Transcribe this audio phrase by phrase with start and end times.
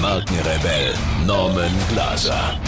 [0.00, 0.94] Markenrebell
[1.26, 2.58] Norman Glaser.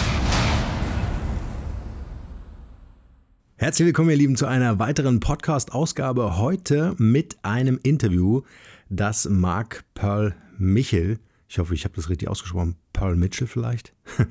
[3.55, 6.37] Herzlich willkommen, ihr Lieben, zu einer weiteren Podcast-Ausgabe.
[6.37, 8.43] Heute mit einem Interview,
[8.89, 13.93] das Mark Pearl Michel, ich hoffe, ich habe das richtig ausgesprochen, Pearl Mitchell vielleicht,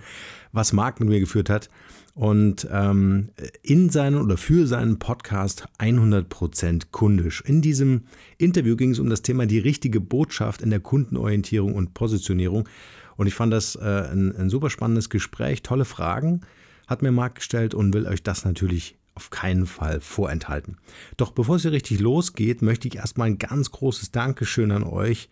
[0.53, 1.71] was Mark mit mir geführt hat
[2.15, 3.31] und ähm,
[3.63, 7.43] in seinen oder für seinen Podcast 100% kundisch.
[7.47, 8.03] In diesem
[8.39, 12.69] Interview ging es um das Thema die richtige Botschaft in der Kundenorientierung und Positionierung.
[13.17, 16.43] Und ich fand das äh, ein, ein super spannendes Gespräch, tolle Fragen
[16.87, 20.77] hat mir Marc gestellt und will euch das natürlich auf keinen Fall vorenthalten.
[21.17, 25.29] Doch bevor es hier richtig losgeht, möchte ich erstmal ein ganz großes Dankeschön an euch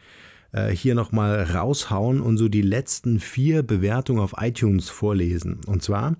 [0.52, 5.60] äh, hier nochmal raushauen und so die letzten vier Bewertungen auf iTunes vorlesen.
[5.66, 6.16] Und zwar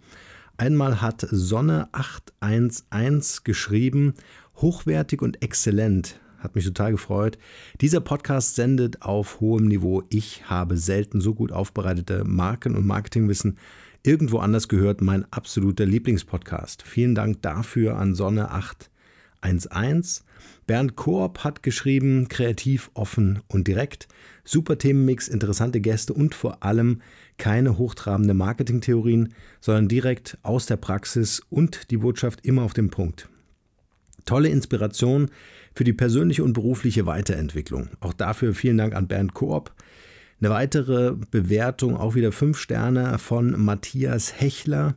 [0.61, 4.13] Einmal hat Sonne811 geschrieben,
[4.57, 6.21] hochwertig und exzellent.
[6.37, 7.39] Hat mich total gefreut.
[7.81, 10.03] Dieser Podcast sendet auf hohem Niveau.
[10.11, 13.57] Ich habe selten so gut aufbereitete Marken- und Marketingwissen
[14.03, 15.01] irgendwo anders gehört.
[15.01, 16.83] Mein absoluter Lieblingspodcast.
[16.83, 20.21] Vielen Dank dafür an Sonne811.
[20.67, 24.09] Bernd Koop hat geschrieben, kreativ, offen und direkt.
[24.45, 27.01] Super Themenmix, interessante Gäste und vor allem
[27.41, 33.29] keine hochtrabende Marketingtheorien, sondern direkt aus der Praxis und die Botschaft immer auf den Punkt.
[34.27, 35.31] Tolle Inspiration
[35.75, 37.89] für die persönliche und berufliche Weiterentwicklung.
[38.01, 39.73] Auch dafür vielen Dank an Bernd Koop.
[40.41, 44.97] Eine weitere Bewertung, auch wieder fünf Sterne von Matthias Hechler.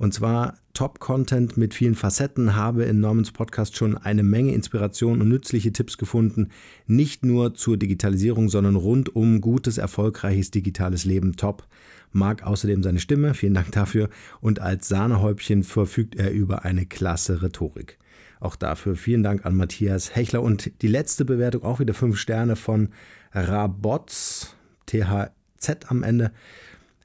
[0.00, 5.28] Und zwar Top-Content mit vielen Facetten, habe in Normans Podcast schon eine Menge Inspiration und
[5.28, 6.48] nützliche Tipps gefunden,
[6.86, 11.36] nicht nur zur Digitalisierung, sondern rund um gutes, erfolgreiches digitales Leben.
[11.36, 11.66] Top.
[12.12, 14.08] Mag außerdem seine Stimme, vielen Dank dafür.
[14.40, 17.98] Und als Sahnehäubchen verfügt er über eine klasse Rhetorik.
[18.40, 20.40] Auch dafür vielen Dank an Matthias Hechler.
[20.40, 22.88] Und die letzte Bewertung, auch wieder fünf Sterne von
[23.34, 26.32] Rabots, THZ am Ende.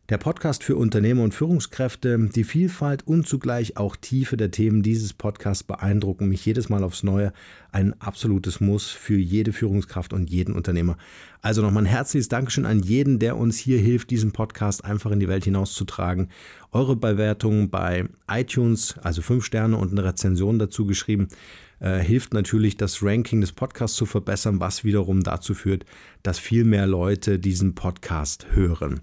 [0.09, 5.13] Der Podcast für Unternehmer und Führungskräfte, die Vielfalt und zugleich auch Tiefe der Themen dieses
[5.13, 7.33] Podcasts beeindrucken mich jedes Mal aufs Neue.
[7.71, 10.95] Ein absolutes Muss für jede Führungskraft und jeden Unternehmer.
[11.41, 15.19] Also nochmal ein herzliches Dankeschön an jeden, der uns hier hilft, diesen Podcast einfach in
[15.19, 16.29] die Welt hinauszutragen.
[16.71, 21.29] Eure Bewertungen bei iTunes, also fünf Sterne und eine Rezension dazu geschrieben,
[21.79, 25.83] äh, hilft natürlich, das Ranking des Podcasts zu verbessern, was wiederum dazu führt,
[26.21, 29.01] dass viel mehr Leute diesen Podcast hören.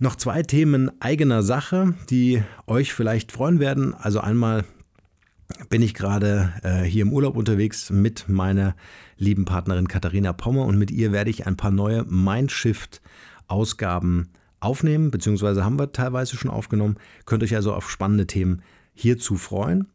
[0.00, 3.94] Noch zwei Themen eigener Sache, die euch vielleicht freuen werden.
[3.94, 4.64] Also einmal
[5.70, 8.76] bin ich gerade äh, hier im Urlaub unterwegs mit meiner
[9.16, 14.28] lieben Partnerin Katharina Pommer und mit ihr werde ich ein paar neue Mindshift-Ausgaben
[14.60, 16.98] aufnehmen, beziehungsweise haben wir teilweise schon aufgenommen.
[17.26, 18.62] Könnt euch also auf spannende Themen
[18.94, 19.88] hierzu freuen.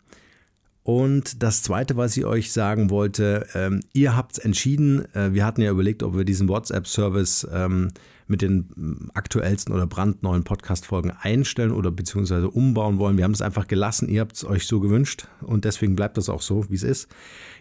[0.84, 5.46] Und das Zweite, was ich euch sagen wollte, ähm, ihr habt es entschieden, äh, wir
[5.46, 7.88] hatten ja überlegt, ob wir diesen WhatsApp-Service ähm,
[8.28, 13.18] mit den mm, aktuellsten oder brandneuen Podcast-Folgen einstellen oder beziehungsweise umbauen wollen.
[13.18, 16.30] Wir haben es einfach gelassen, ihr habt es euch so gewünscht und deswegen bleibt das
[16.30, 17.10] auch so, wie es ist.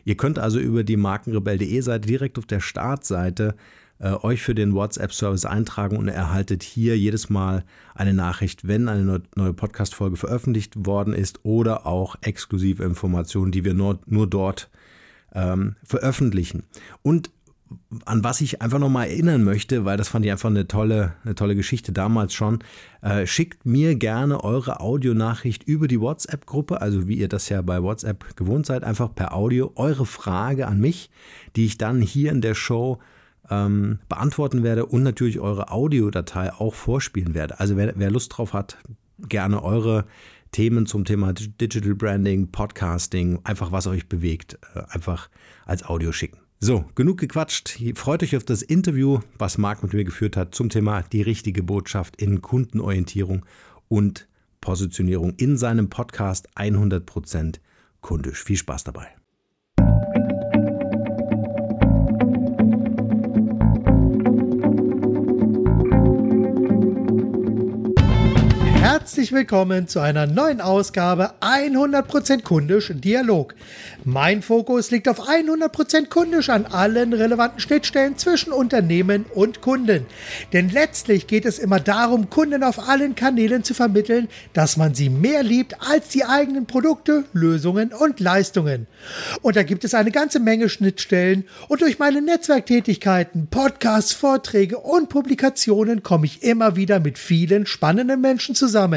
[0.05, 3.55] Ihr könnt also über die markenrebell.de Seite direkt auf der Startseite
[4.03, 9.23] äh, euch für den WhatsApp-Service eintragen und erhaltet hier jedes Mal eine Nachricht, wenn eine
[9.37, 14.71] neue Podcast-Folge veröffentlicht worden ist oder auch exklusive Informationen, die wir nur, nur dort
[15.35, 16.65] ähm, veröffentlichen.
[17.03, 17.31] Und
[18.05, 21.35] an was ich einfach nochmal erinnern möchte, weil das fand ich einfach eine tolle, eine
[21.35, 22.61] tolle Geschichte damals schon.
[23.01, 27.83] Äh, schickt mir gerne eure Audionachricht über die WhatsApp-Gruppe, also wie ihr das ja bei
[27.83, 31.11] WhatsApp gewohnt seid, einfach per Audio eure Frage an mich,
[31.57, 32.99] die ich dann hier in der Show
[33.51, 37.61] ähm, beantworten werde und natürlich eure Audiodatei auch vorspielen werde.
[37.61, 38.79] Also wer, wer Lust drauf hat,
[39.29, 40.07] gerne eure
[40.53, 45.31] Themen zum Thema Digital Branding, Podcasting, einfach was euch bewegt, äh, einfach
[45.65, 46.42] als Audio schicken.
[46.65, 47.77] So, genug gequatscht.
[47.97, 51.65] Freut euch auf das Interview, was Marc mit mir geführt hat zum Thema die richtige
[51.65, 53.45] Botschaft in Kundenorientierung
[53.89, 54.29] und
[54.61, 57.57] Positionierung in seinem Podcast 100%
[58.01, 58.45] kundisch.
[58.45, 59.09] Viel Spaß dabei.
[69.03, 73.57] Herzlich willkommen zu einer neuen Ausgabe 100% kundisch Dialog.
[74.05, 80.07] Mein Fokus liegt auf 100% kundisch an allen relevanten Schnittstellen zwischen Unternehmen und Kunden.
[80.53, 85.09] Denn letztlich geht es immer darum, Kunden auf allen Kanälen zu vermitteln, dass man sie
[85.09, 88.87] mehr liebt als die eigenen Produkte, Lösungen und Leistungen.
[89.43, 95.09] Und da gibt es eine ganze Menge Schnittstellen und durch meine Netzwerktätigkeiten, Podcasts, Vorträge und
[95.09, 98.92] Publikationen komme ich immer wieder mit vielen spannenden Menschen zusammen.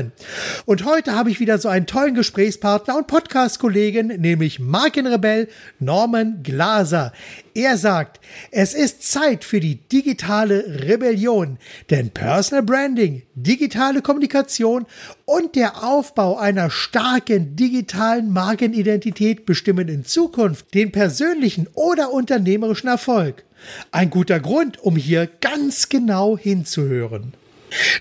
[0.66, 5.48] Und heute habe ich wieder so einen tollen Gesprächspartner und Podcast-Kollegen, nämlich Mark Markenrebell
[5.80, 7.12] Norman Glaser.
[7.56, 8.22] Er sagt,
[8.52, 11.58] es ist Zeit für die digitale Rebellion,
[11.90, 14.86] denn Personal Branding, digitale Kommunikation
[15.26, 23.44] und der Aufbau einer starken digitalen Markenidentität bestimmen in Zukunft den persönlichen oder unternehmerischen Erfolg.
[23.92, 27.34] Ein guter Grund, um hier ganz genau hinzuhören.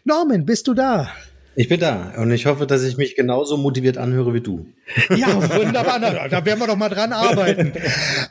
[0.05, 1.11] Norman, bist du da?
[1.57, 4.67] Ich bin da und ich hoffe, dass ich mich genauso motiviert anhöre wie du.
[5.17, 5.99] Ja, wunderbar.
[6.01, 7.73] Na, da werden wir doch mal dran arbeiten.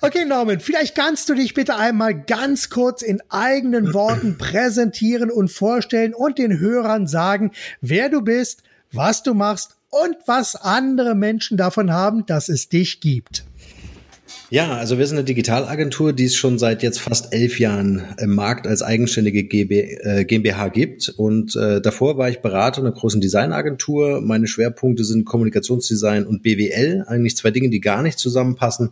[0.02, 5.50] Okay, Norman, vielleicht kannst du dich bitte einmal ganz kurz in eigenen Worten präsentieren und
[5.50, 11.58] vorstellen und den Hörern sagen, wer du bist, was du machst und was andere Menschen
[11.58, 13.44] davon haben, dass es dich gibt.
[14.50, 18.36] Ja, also wir sind eine Digitalagentur, die es schon seit jetzt fast elf Jahren im
[18.36, 21.10] Markt als eigenständige äh, GmbH gibt.
[21.10, 24.22] Und äh, davor war ich Berater einer großen Designagentur.
[24.22, 28.92] Meine Schwerpunkte sind Kommunikationsdesign und BWL, eigentlich zwei Dinge, die gar nicht zusammenpassen.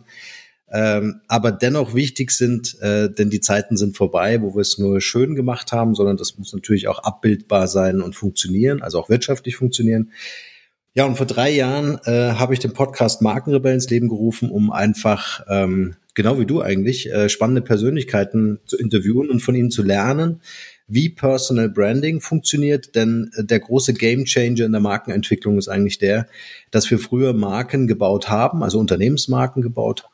[0.72, 5.02] Ähm, aber dennoch wichtig sind, äh, denn die Zeiten sind vorbei, wo wir es nur
[5.02, 9.56] schön gemacht haben, sondern das muss natürlich auch abbildbar sein und funktionieren, also auch wirtschaftlich
[9.56, 10.12] funktionieren.
[10.94, 14.70] Ja, und vor drei Jahren äh, habe ich den Podcast Markenrebell ins Leben gerufen, um
[14.70, 19.82] einfach, ähm, genau wie du eigentlich, äh, spannende Persönlichkeiten zu interviewen und von ihnen zu
[19.82, 20.42] lernen,
[20.86, 22.94] wie Personal Branding funktioniert.
[22.94, 26.26] Denn äh, der große Game Changer in der Markenentwicklung ist eigentlich der,
[26.70, 30.12] dass wir früher Marken gebaut haben, also Unternehmensmarken gebaut haben.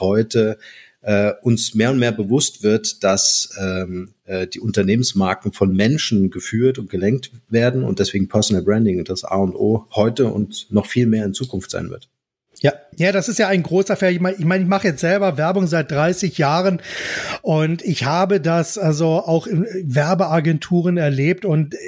[0.00, 0.58] Heute
[1.06, 6.80] äh, uns mehr und mehr bewusst wird, dass ähm, äh, die Unternehmensmarken von Menschen geführt
[6.80, 11.06] und gelenkt werden und deswegen Personal Branding das A und O heute und noch viel
[11.06, 12.08] mehr in Zukunft sein wird.
[12.60, 14.16] Ja, ja, das ist ja ein großer Feld.
[14.16, 16.80] Ich meine, ich, mein, ich mache jetzt selber Werbung seit 30 Jahren
[17.42, 21.78] und ich habe das also auch in Werbeagenturen erlebt und äh,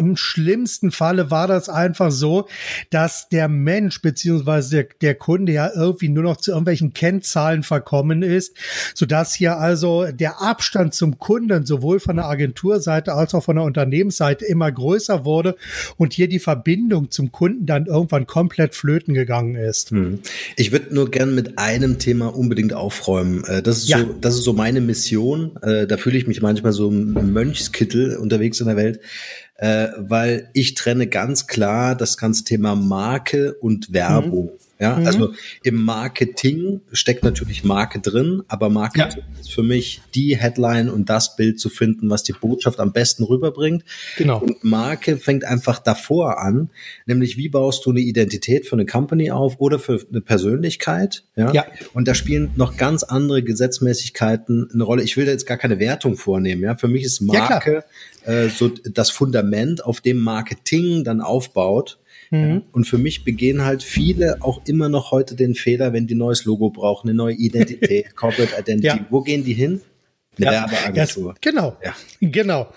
[0.00, 2.48] im schlimmsten Falle war das einfach so,
[2.88, 8.22] dass der Mensch beziehungsweise der, der Kunde ja irgendwie nur noch zu irgendwelchen Kennzahlen verkommen
[8.22, 8.56] ist,
[8.94, 13.64] sodass hier also der Abstand zum Kunden sowohl von der Agenturseite als auch von der
[13.66, 15.56] Unternehmensseite immer größer wurde
[15.98, 19.90] und hier die Verbindung zum Kunden dann irgendwann komplett flöten gegangen ist.
[19.90, 20.20] Hm.
[20.56, 23.44] Ich würde nur gern mit einem Thema unbedingt aufräumen.
[23.44, 23.98] Äh, das ist, ja.
[23.98, 25.56] so, das ist so meine Mission.
[25.62, 29.00] Äh, da fühle ich mich manchmal so im Mönchskittel unterwegs in der Welt
[29.60, 34.46] äh, weil ich trenne ganz klar das ganze Thema Marke und Werbung.
[34.46, 34.69] Mhm.
[34.80, 35.06] Ja, mhm.
[35.06, 39.40] also im Marketing steckt natürlich Marke drin, aber Marketing ja.
[39.40, 43.24] ist für mich die Headline und das Bild zu finden, was die Botschaft am besten
[43.24, 43.84] rüberbringt.
[44.16, 44.38] Genau.
[44.38, 46.70] Und Marke fängt einfach davor an,
[47.04, 51.24] nämlich wie baust du eine Identität für eine Company auf oder für eine Persönlichkeit.
[51.36, 51.52] Ja.
[51.52, 51.66] ja.
[51.92, 55.02] Und da spielen noch ganz andere Gesetzmäßigkeiten eine Rolle.
[55.02, 56.62] Ich will da jetzt gar keine Wertung vornehmen.
[56.62, 57.84] Ja, für mich ist Marke
[58.26, 61.98] ja, äh, so das Fundament, auf dem Marketing dann aufbaut.
[62.30, 62.62] Mhm.
[62.72, 66.44] Und für mich begehen halt viele auch immer noch heute den Fehler, wenn die neues
[66.44, 68.98] Logo brauchen, eine neue Identität, Corporate Identity.
[68.98, 69.06] Ja.
[69.10, 69.80] Wo gehen die hin?
[70.36, 71.32] Eine ja, Werbeagentur.
[71.32, 71.94] Das, genau, ja.
[72.20, 72.72] genau.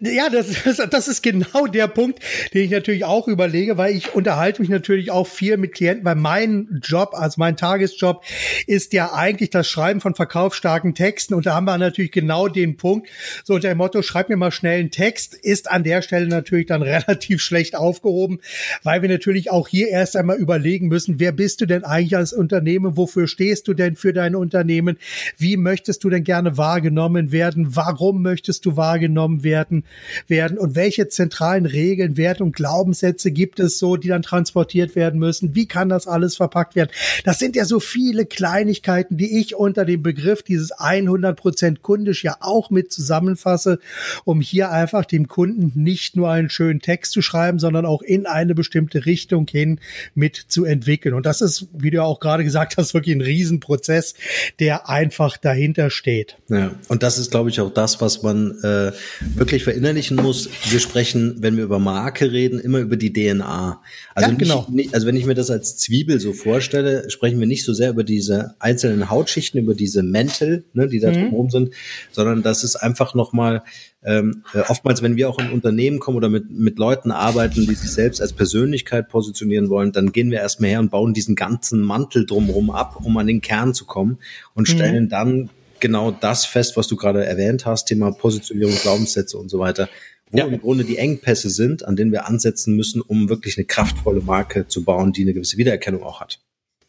[0.00, 2.20] Ja, das, das, das ist genau der Punkt,
[2.52, 6.14] den ich natürlich auch überlege, weil ich unterhalte mich natürlich auch viel mit Klienten, weil
[6.14, 8.22] mein Job, also mein Tagesjob,
[8.66, 12.76] ist ja eigentlich das Schreiben von verkaufsstarken Texten und da haben wir natürlich genau den
[12.76, 13.08] Punkt,
[13.44, 16.66] so unter dem Motto, schreib mir mal schnell einen Text, ist an der Stelle natürlich
[16.66, 18.40] dann relativ schlecht aufgehoben,
[18.82, 22.34] weil wir natürlich auch hier erst einmal überlegen müssen, wer bist du denn eigentlich als
[22.34, 24.98] Unternehmen, wofür stehst du denn für dein Unternehmen,
[25.38, 27.76] wie möchtest du denn gerne wahrgenommen wahrgenommen werden?
[27.76, 29.84] Warum möchtest du wahrgenommen werden,
[30.26, 30.58] werden?
[30.58, 35.54] Und welche zentralen Regeln, Werte und Glaubenssätze gibt es so, die dann transportiert werden müssen?
[35.54, 36.90] Wie kann das alles verpackt werden?
[37.24, 42.38] Das sind ja so viele Kleinigkeiten, die ich unter dem Begriff dieses 100% kundisch ja
[42.40, 43.78] auch mit zusammenfasse,
[44.24, 48.26] um hier einfach dem Kunden nicht nur einen schönen Text zu schreiben, sondern auch in
[48.26, 49.78] eine bestimmte Richtung hin
[50.16, 51.14] mit zu entwickeln.
[51.14, 54.14] Und das ist, wie du auch gerade gesagt hast, wirklich ein Riesenprozess,
[54.58, 56.36] der einfach dahinter steht.
[56.48, 58.92] Ja, Ja, und das ist, glaube ich, auch das, was man äh,
[59.34, 60.48] wirklich verinnerlichen muss.
[60.70, 63.80] Wir sprechen, wenn wir über Marke reden, immer über die DNA.
[64.14, 64.60] Also, ja, genau.
[64.60, 67.72] nicht, nicht, also wenn ich mir das als Zwiebel so vorstelle, sprechen wir nicht so
[67.72, 71.14] sehr über diese einzelnen Hautschichten, über diese Mäntel, ne, die da mhm.
[71.14, 71.74] drumherum sind,
[72.12, 73.62] sondern das ist einfach nochmal
[74.04, 77.74] ähm, äh, oftmals, wenn wir auch in Unternehmen kommen oder mit, mit Leuten arbeiten, die
[77.74, 81.80] sich selbst als Persönlichkeit positionieren wollen, dann gehen wir erstmal her und bauen diesen ganzen
[81.80, 84.18] Mantel drumherum ab, um an den Kern zu kommen
[84.52, 84.72] und mhm.
[84.72, 85.50] stellen dann
[85.84, 89.90] genau das fest, was du gerade erwähnt hast, Thema Positionierung, Glaubenssätze und so weiter,
[90.30, 90.46] wo ja.
[90.46, 94.66] im Grunde die Engpässe sind, an denen wir ansetzen müssen, um wirklich eine kraftvolle Marke
[94.66, 96.40] zu bauen, die eine gewisse Wiedererkennung auch hat.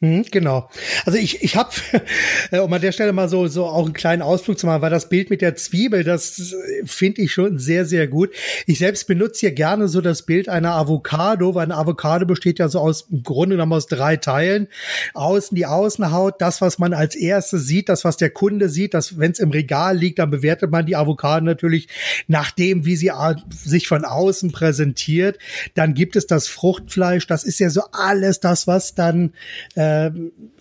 [0.01, 0.69] Mhm, genau.
[1.05, 1.69] Also ich, ich habe,
[2.51, 4.89] äh, um an der Stelle mal so, so auch einen kleinen Ausflug zu machen, weil
[4.89, 8.31] das Bild mit der Zwiebel, das finde ich schon sehr, sehr gut.
[8.65, 12.67] Ich selbst benutze hier gerne so das Bild einer Avocado, weil eine Avocado besteht ja
[12.67, 14.67] so aus, im Grunde genommen aus drei Teilen.
[15.13, 19.17] Außen die Außenhaut, das, was man als erstes sieht, das, was der Kunde sieht, dass
[19.17, 21.87] wenn es im Regal liegt, dann bewertet man die Avocado natürlich
[22.27, 23.11] nach dem, wie sie
[23.49, 25.39] sich von außen präsentiert.
[25.73, 29.31] Dann gibt es das Fruchtfleisch, das ist ja so alles das, was dann
[29.75, 30.11] äh, äh,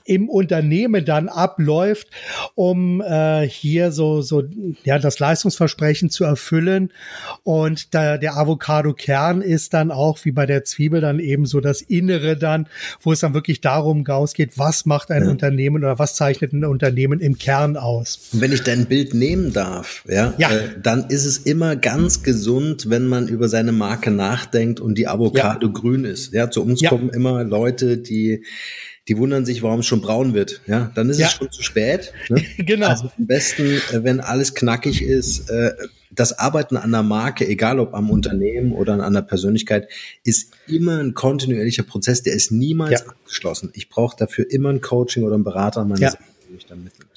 [0.04, 2.08] im Unternehmen dann abläuft,
[2.54, 4.42] um äh, hier so, so
[4.84, 6.92] ja, das Leistungsversprechen zu erfüllen.
[7.42, 11.80] Und da, der Avocado-Kern ist dann auch wie bei der Zwiebel dann eben so das
[11.80, 12.68] Innere dann,
[13.00, 15.30] wo es dann wirklich darum ausgeht, was macht ein ja.
[15.30, 18.28] Unternehmen oder was zeichnet ein Unternehmen im Kern aus.
[18.32, 20.50] Und wenn ich dein Bild nehmen darf, ja, ja.
[20.50, 25.08] Äh, dann ist es immer ganz gesund, wenn man über seine Marke nachdenkt und die
[25.08, 25.72] Avocado ja.
[25.72, 26.34] grün ist.
[26.34, 28.44] Ja, zu uns kommen immer Leute, die
[29.08, 30.62] die wundern sich, warum es schon braun wird.
[30.66, 31.26] Ja, dann ist ja.
[31.26, 32.12] es schon zu spät.
[32.28, 32.42] Ne?
[32.58, 32.88] genau.
[32.88, 35.72] Also am besten, äh, wenn alles knackig ist, äh,
[36.10, 39.88] das Arbeiten an der Marke, egal ob am Unternehmen oder an einer Persönlichkeit,
[40.22, 43.06] ist immer ein kontinuierlicher Prozess, der ist niemals ja.
[43.06, 43.70] abgeschlossen.
[43.74, 46.10] Ich brauche dafür immer ein Coaching oder einen Berater an meiner ja.
[46.10, 47.13] Seite, der mich dann mitnimmt.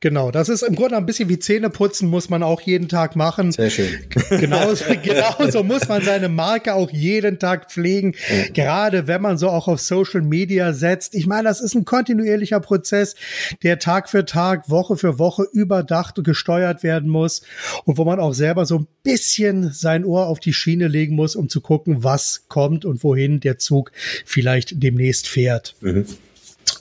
[0.00, 3.16] Genau, das ist im Grunde ein bisschen wie Zähne putzen, muss man auch jeden Tag
[3.16, 3.50] machen.
[3.50, 3.88] Sehr schön.
[4.30, 8.52] Genauso, genauso muss man seine Marke auch jeden Tag pflegen, ja.
[8.52, 11.16] gerade wenn man so auch auf Social Media setzt.
[11.16, 13.16] Ich meine, das ist ein kontinuierlicher Prozess,
[13.64, 17.42] der Tag für Tag, Woche für Woche überdacht und gesteuert werden muss
[17.84, 21.34] und wo man auch selber so ein bisschen sein Ohr auf die Schiene legen muss,
[21.34, 23.90] um zu gucken, was kommt und wohin der Zug
[24.24, 25.74] vielleicht demnächst fährt.
[25.80, 26.06] Mhm.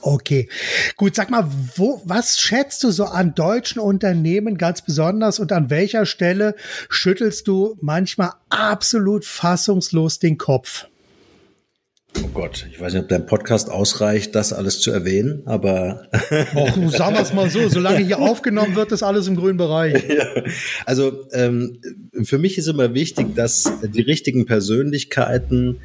[0.08, 0.48] Okay,
[0.96, 1.16] gut.
[1.16, 6.06] Sag mal, wo, was schätzt du so an deutschen Unternehmen ganz besonders und an welcher
[6.06, 6.56] Stelle
[6.88, 10.88] schüttelst du manchmal absolut fassungslos den Kopf?
[12.24, 16.08] Oh Gott, ich weiß nicht, ob dein Podcast ausreicht, das alles zu erwähnen, aber.
[16.56, 20.06] Och, sagen wir es mal so, solange hier aufgenommen wird, ist alles im grünen Bereich.
[20.18, 20.26] Ja,
[20.86, 21.82] also ähm,
[22.24, 25.82] für mich ist immer wichtig, dass die richtigen Persönlichkeiten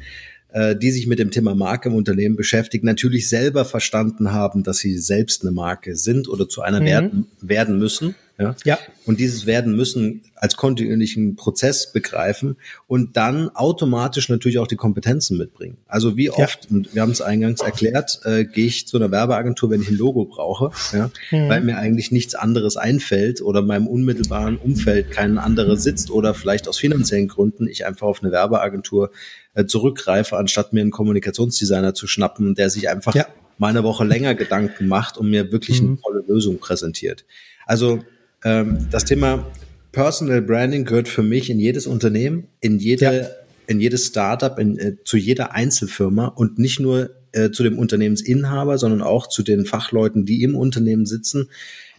[0.53, 4.77] äh, die sich mit dem Thema Marke im Unternehmen beschäftigen, natürlich selber verstanden haben, dass
[4.77, 6.85] sie selbst eine Marke sind oder zu einer mhm.
[6.85, 8.15] werden, werden müssen.
[8.39, 8.55] Ja?
[8.65, 8.79] ja.
[9.05, 15.37] Und dieses werden müssen als kontinuierlichen Prozess begreifen und dann automatisch natürlich auch die Kompetenzen
[15.37, 15.77] mitbringen.
[15.87, 16.75] Also wie oft, ja.
[16.75, 19.97] und wir haben es eingangs erklärt, äh, gehe ich zu einer Werbeagentur, wenn ich ein
[19.97, 21.49] Logo brauche, ja, mhm.
[21.49, 26.33] weil mir eigentlich nichts anderes einfällt oder in meinem unmittelbaren Umfeld kein anderer sitzt oder
[26.33, 29.11] vielleicht aus finanziellen Gründen ich einfach auf eine Werbeagentur
[29.53, 33.27] äh, zurückgreife, anstatt mir einen Kommunikationsdesigner zu schnappen, der sich einfach ja.
[33.59, 35.89] mal eine Woche länger Gedanken macht und mir wirklich mhm.
[35.89, 37.25] eine tolle Lösung präsentiert.
[37.65, 38.03] Also
[38.43, 39.45] ähm, das Thema
[39.91, 43.27] Personal Branding gehört für mich in jedes Unternehmen, in jede, ja.
[43.67, 48.77] in jedes Startup, in, äh, zu jeder Einzelfirma und nicht nur äh, zu dem Unternehmensinhaber,
[48.77, 51.49] sondern auch zu den Fachleuten, die im Unternehmen sitzen,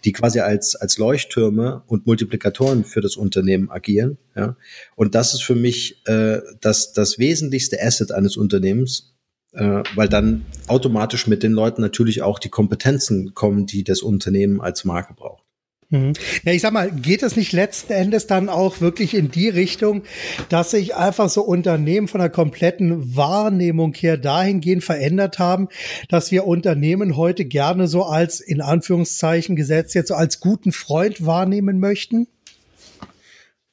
[0.05, 4.19] die quasi als, als Leuchttürme und Multiplikatoren für das Unternehmen agieren.
[4.37, 4.57] Ja?
[4.97, 9.15] Und das ist für mich äh, das, das wesentlichste Asset eines Unternehmens,
[9.53, 14.61] äh, weil dann automatisch mit den Leuten natürlich auch die Kompetenzen kommen, die das Unternehmen
[14.61, 15.44] als Marke braucht.
[15.95, 16.13] Mhm.
[16.45, 20.03] Ja, ich sag mal, geht es nicht letzten Endes dann auch wirklich in die Richtung,
[20.49, 25.69] dass sich einfach so Unternehmen von der kompletten Wahrnehmung her dahingehend verändert haben,
[26.09, 31.25] dass wir Unternehmen heute gerne so als, in Anführungszeichen gesetzt, jetzt so als guten Freund
[31.25, 32.27] wahrnehmen möchten?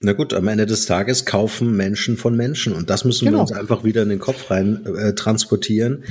[0.04, 3.38] Na gut, am Ende des Tages kaufen Menschen von Menschen und das müssen genau.
[3.38, 6.04] wir uns einfach wieder in den Kopf rein äh, transportieren,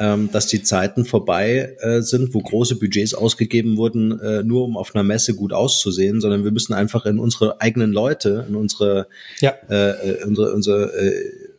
[0.00, 4.78] ähm, dass die Zeiten vorbei äh, sind, wo große Budgets ausgegeben wurden, äh, nur um
[4.78, 9.08] auf einer Messe gut auszusehen, sondern wir müssen einfach in unsere eigenen Leute, in unsere,
[9.40, 9.52] ja.
[9.68, 11.50] äh, äh unsere, unsere äh,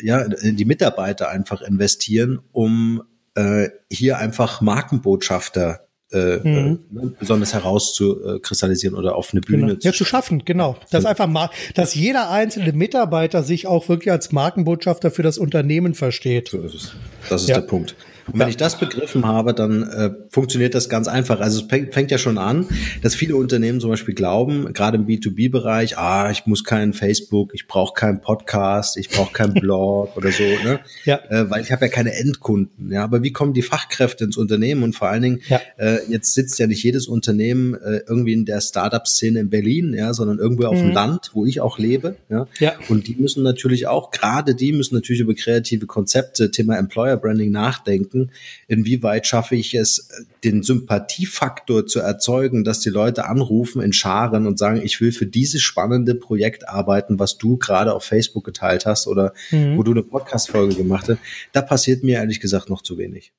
[0.00, 3.02] ja, in die Mitarbeiter einfach investieren, um
[3.34, 6.80] äh, hier einfach Markenbotschafter äh, mhm.
[6.96, 9.78] äh, besonders herauszukristallisieren oder auf eine Bühne genau.
[9.78, 10.42] zu, ja, zu schaffen.
[10.44, 15.38] Genau, dass einfach mal, dass jeder einzelne Mitarbeiter sich auch wirklich als Markenbotschafter für das
[15.38, 16.48] Unternehmen versteht.
[16.48, 16.92] So ist es.
[17.28, 17.60] Das ist ja.
[17.60, 17.94] der Punkt.
[18.32, 21.40] Und wenn ich das begriffen habe, dann äh, funktioniert das ganz einfach.
[21.40, 22.66] Also es fängt, ja schon an,
[23.02, 27.66] dass viele Unternehmen zum Beispiel glauben, gerade im B2B-Bereich, ah, ich muss keinen Facebook, ich
[27.66, 30.80] brauche keinen Podcast, ich brauche keinen Blog oder so, ne?
[31.04, 31.20] Ja.
[31.28, 32.90] Äh, weil ich habe ja keine Endkunden.
[32.92, 34.82] Ja, aber wie kommen die Fachkräfte ins Unternehmen?
[34.82, 35.60] Und vor allen Dingen, ja.
[35.78, 40.12] äh, jetzt sitzt ja nicht jedes Unternehmen äh, irgendwie in der Startup-Szene in Berlin, ja,
[40.14, 40.94] sondern irgendwo auf dem mhm.
[40.94, 42.16] Land, wo ich auch lebe.
[42.28, 42.46] Ja?
[42.58, 42.74] ja.
[42.88, 47.50] Und die müssen natürlich auch, gerade die müssen natürlich über kreative Konzepte, Thema Employer Branding
[47.50, 48.17] nachdenken.
[48.66, 50.08] Inwieweit schaffe ich es,
[50.44, 55.26] den Sympathiefaktor zu erzeugen, dass die Leute anrufen in Scharen und sagen, ich will für
[55.26, 59.76] dieses spannende Projekt arbeiten, was du gerade auf Facebook geteilt hast oder mhm.
[59.76, 61.18] wo du eine Podcast-Folge gemacht hast.
[61.52, 63.32] Da passiert mir ehrlich gesagt noch zu wenig.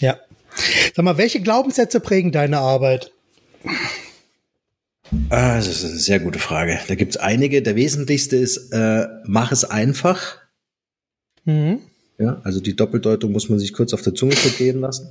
[0.00, 0.18] Ja.
[0.94, 3.12] Sag mal, welche Glaubenssätze prägen deine Arbeit?
[5.28, 6.78] Ah, das ist eine sehr gute Frage.
[6.88, 7.62] Da gibt es einige.
[7.62, 10.38] Der wesentlichste ist, äh, mach es einfach.
[11.44, 11.80] Mhm.
[12.22, 15.08] Ja, also die Doppeldeutung muss man sich kurz auf der Zunge vergehen lassen.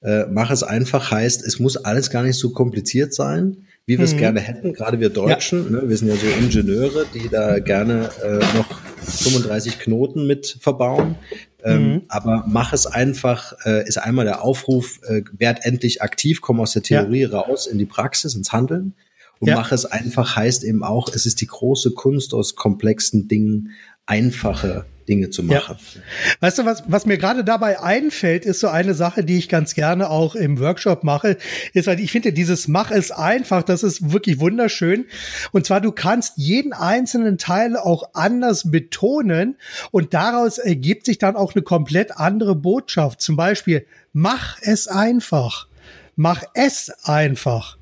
[0.00, 4.04] Äh, mach es einfach heißt, es muss alles gar nicht so kompliziert sein, wie wir
[4.04, 4.18] es mhm.
[4.18, 4.72] gerne hätten.
[4.72, 5.70] Gerade wir Deutschen, ja.
[5.80, 11.16] ne, wir sind ja so Ingenieure, die da gerne äh, noch 35 Knoten mit verbauen.
[11.64, 12.02] Ähm, mhm.
[12.08, 16.74] Aber mach es einfach, äh, ist einmal der Aufruf, äh, werd endlich aktiv, komm aus
[16.74, 17.30] der Theorie ja.
[17.30, 18.94] raus in die Praxis, ins Handeln.
[19.40, 19.56] Und ja.
[19.56, 23.70] mach es einfach heißt eben auch, es ist die große Kunst aus komplexen Dingen
[24.06, 25.76] einfache Dinge zu machen.
[25.94, 26.00] Ja.
[26.40, 29.74] Weißt du, was, was mir gerade dabei einfällt, ist so eine Sache, die ich ganz
[29.74, 31.36] gerne auch im Workshop mache,
[31.72, 35.06] ist halt, ich finde dieses Mach es einfach, das ist wirklich wunderschön.
[35.52, 39.56] Und zwar, du kannst jeden einzelnen Teil auch anders betonen
[39.90, 43.20] und daraus ergibt sich dann auch eine komplett andere Botschaft.
[43.20, 45.68] Zum Beispiel, mach es einfach.
[46.16, 47.76] Mach es einfach.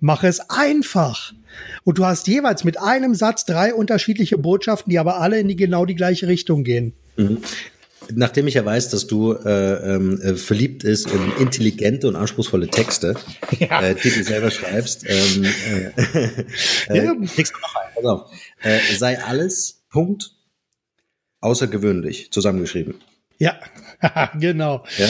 [0.00, 1.32] Mach es einfach.
[1.84, 5.56] Und du hast jeweils mit einem Satz drei unterschiedliche Botschaften, die aber alle in die
[5.56, 6.92] genau die gleiche Richtung gehen.
[7.16, 7.38] Mhm.
[8.14, 13.14] Nachdem ich ja weiß, dass du äh, äh, verliebt ist in intelligente und anspruchsvolle Texte,
[13.58, 13.82] ja.
[13.82, 15.92] äh, die du selber schreibst, ähm, äh,
[16.88, 17.14] äh, ja.
[17.26, 17.94] kriegst du noch einen.
[17.94, 18.30] Pass auf.
[18.62, 20.32] Äh, sei alles Punkt
[21.40, 22.94] außergewöhnlich zusammengeschrieben.
[23.38, 23.58] Ja,
[24.40, 24.84] genau.
[24.98, 25.06] Ja?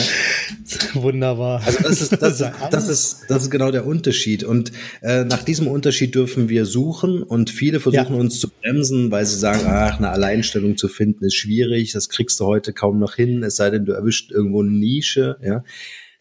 [0.93, 1.61] Wunderbar.
[1.65, 2.37] Also das ist, das,
[2.71, 4.43] das, ist, das ist genau der Unterschied.
[4.43, 4.71] Und
[5.01, 8.19] äh, nach diesem Unterschied dürfen wir suchen und viele versuchen ja.
[8.19, 12.39] uns zu bremsen, weil sie sagen, ach, eine Alleinstellung zu finden ist schwierig, das kriegst
[12.39, 15.37] du heute kaum noch hin, es sei denn, du erwischt irgendwo eine Nische.
[15.41, 15.63] Ja?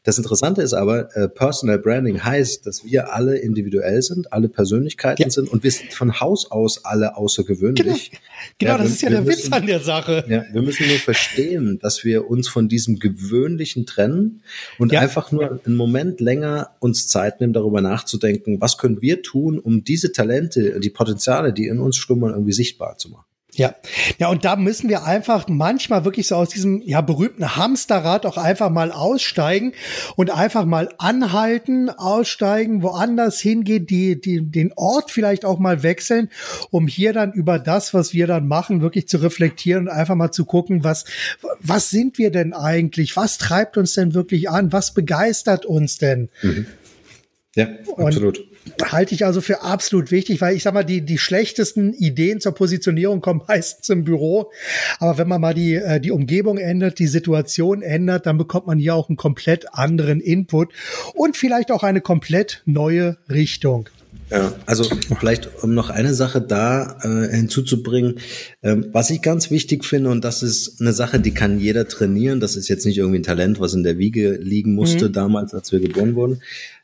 [0.02, 5.24] Das Interessante ist aber, äh, Personal Branding heißt, dass wir alle individuell sind, alle Persönlichkeiten
[5.24, 5.30] ja.
[5.30, 8.10] sind und wir sind von Haus aus alle außergewöhnlich.
[8.10, 8.20] Genau,
[8.58, 10.24] genau ja, das wir, ist ja der müssen, Witz an der Sache.
[10.26, 14.42] Ja, wir müssen nur verstehen, dass wir uns von diesem Gewöhnlichen trennen
[14.78, 19.58] und einfach nur einen Moment länger uns Zeit nehmen, darüber nachzudenken, was können wir tun,
[19.58, 23.29] um diese Talente, die Potenziale, die in uns schlummern, irgendwie sichtbar zu machen.
[23.60, 23.74] Ja,
[24.16, 28.38] ja, und da müssen wir einfach manchmal wirklich so aus diesem ja berühmten Hamsterrad auch
[28.38, 29.74] einfach mal aussteigen
[30.16, 36.30] und einfach mal anhalten, aussteigen, woanders hingehen, die, die den Ort vielleicht auch mal wechseln,
[36.70, 40.30] um hier dann über das, was wir dann machen, wirklich zu reflektieren und einfach mal
[40.30, 41.04] zu gucken, was
[41.60, 46.30] was sind wir denn eigentlich, was treibt uns denn wirklich an, was begeistert uns denn?
[46.40, 46.64] Mhm.
[47.56, 47.68] Ja,
[47.98, 48.38] absolut.
[48.38, 48.49] Und
[48.82, 52.52] halte ich also für absolut wichtig, weil ich sag mal, die, die schlechtesten Ideen zur
[52.52, 54.50] Positionierung kommen meistens im Büro.
[54.98, 58.78] Aber wenn man mal die, äh, die Umgebung ändert, die Situation ändert, dann bekommt man
[58.78, 60.72] hier auch einen komplett anderen Input
[61.14, 63.88] und vielleicht auch eine komplett neue Richtung.
[64.30, 64.84] Ja, also
[65.18, 68.20] vielleicht um noch eine Sache da äh, hinzuzubringen,
[68.62, 72.38] ähm, was ich ganz wichtig finde und das ist eine Sache, die kann jeder trainieren.
[72.38, 75.12] Das ist jetzt nicht irgendwie ein Talent, was in der Wiege liegen musste mhm.
[75.14, 76.42] damals, als wir geboren wurden,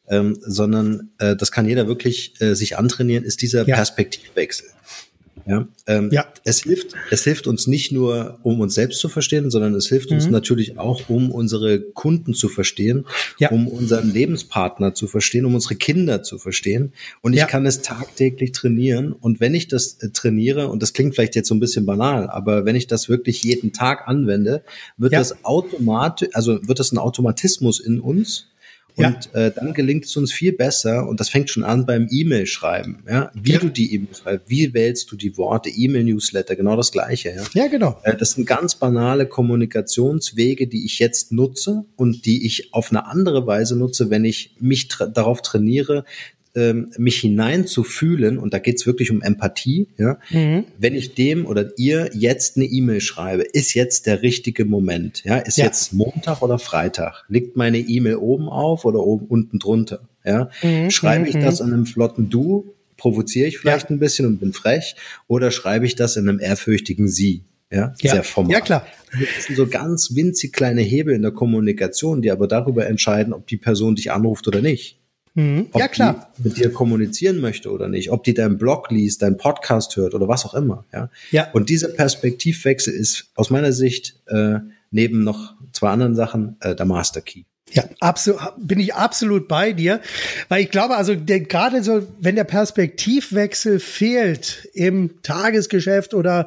[0.09, 3.77] ähm, sondern äh, das kann jeder wirklich äh, sich antrainieren, ist dieser ja.
[3.77, 4.66] Perspektivwechsel.
[5.47, 6.27] Ja, ähm, ja.
[6.42, 10.11] Es hilft, es hilft uns nicht nur, um uns selbst zu verstehen, sondern es hilft
[10.11, 10.16] mhm.
[10.16, 13.07] uns natürlich auch, um unsere Kunden zu verstehen,
[13.38, 13.51] ja.
[13.51, 16.92] um unseren Lebenspartner zu verstehen, um unsere Kinder zu verstehen.
[17.23, 17.47] Und ich ja.
[17.47, 19.12] kann es tagtäglich trainieren.
[19.12, 22.29] Und wenn ich das äh, trainiere, und das klingt vielleicht jetzt so ein bisschen banal,
[22.29, 24.64] aber wenn ich das wirklich jeden Tag anwende,
[24.97, 28.49] wird das automatisch, also wird das ein Automatismus in uns,
[28.96, 29.46] und ja.
[29.46, 33.30] äh, dann gelingt es uns viel besser, und das fängt schon an beim E-Mail-Schreiben, ja,
[33.35, 33.59] wie ja.
[33.59, 37.42] du die E-Mail schreibst, wie wählst du die Worte, E-Mail-Newsletter, genau das Gleiche, ja.
[37.52, 38.00] Ja, genau.
[38.02, 43.06] Äh, das sind ganz banale Kommunikationswege, die ich jetzt nutze und die ich auf eine
[43.06, 46.04] andere Weise nutze, wenn ich mich tra darauf trainiere,
[46.57, 50.64] ähm, mich hineinzufühlen, und da geht's wirklich um Empathie, ja, mhm.
[50.79, 55.37] wenn ich dem oder ihr jetzt eine E-Mail schreibe, ist jetzt der richtige Moment, ja,
[55.37, 55.66] ist ja.
[55.66, 60.90] jetzt Montag oder Freitag, liegt meine E-Mail oben auf oder oben unten drunter, ja, mhm.
[60.90, 61.42] schreibe ich mhm.
[61.42, 63.97] das in einem flotten Du, provoziere ich vielleicht ja.
[63.97, 64.97] ein bisschen und bin frech,
[65.29, 68.12] oder schreibe ich das in einem ehrfürchtigen Sie, ja, ja.
[68.12, 68.53] sehr formal.
[68.53, 68.87] Ja, klar.
[69.12, 73.47] Das sind so ganz winzig kleine Hebel in der Kommunikation, die aber darüber entscheiden, ob
[73.47, 74.99] die Person dich anruft oder nicht.
[75.37, 75.68] Mhm.
[75.70, 76.33] Ob Ja, klar.
[76.38, 80.14] die mit dir kommunizieren möchte oder nicht, ob die deinen Blog liest, deinen Podcast hört
[80.14, 80.85] oder was auch immer.
[80.92, 81.11] Ja.
[81.31, 81.49] Ja.
[81.53, 84.59] Und dieser Perspektivwechsel ist aus meiner Sicht äh,
[84.90, 87.44] neben noch zwei anderen Sachen äh, der Master Key.
[87.72, 90.00] Ja, absolut, bin ich absolut bei dir,
[90.48, 96.46] weil ich glaube, also der, gerade so, wenn der Perspektivwechsel fehlt im Tagesgeschäft oder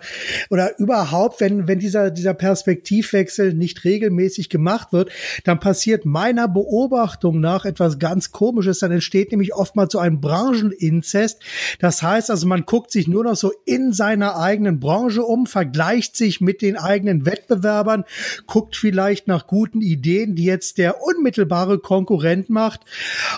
[0.49, 5.11] oder überhaupt, wenn wenn dieser dieser Perspektivwechsel nicht regelmäßig gemacht wird,
[5.43, 8.79] dann passiert meiner Beobachtung nach etwas ganz Komisches.
[8.79, 11.41] Dann entsteht nämlich oftmals so ein Brancheninzest.
[11.79, 16.15] Das heißt, also man guckt sich nur noch so in seiner eigenen Branche um, vergleicht
[16.15, 18.05] sich mit den eigenen Wettbewerbern,
[18.47, 22.81] guckt vielleicht nach guten Ideen, die jetzt der unmittelbare Konkurrent macht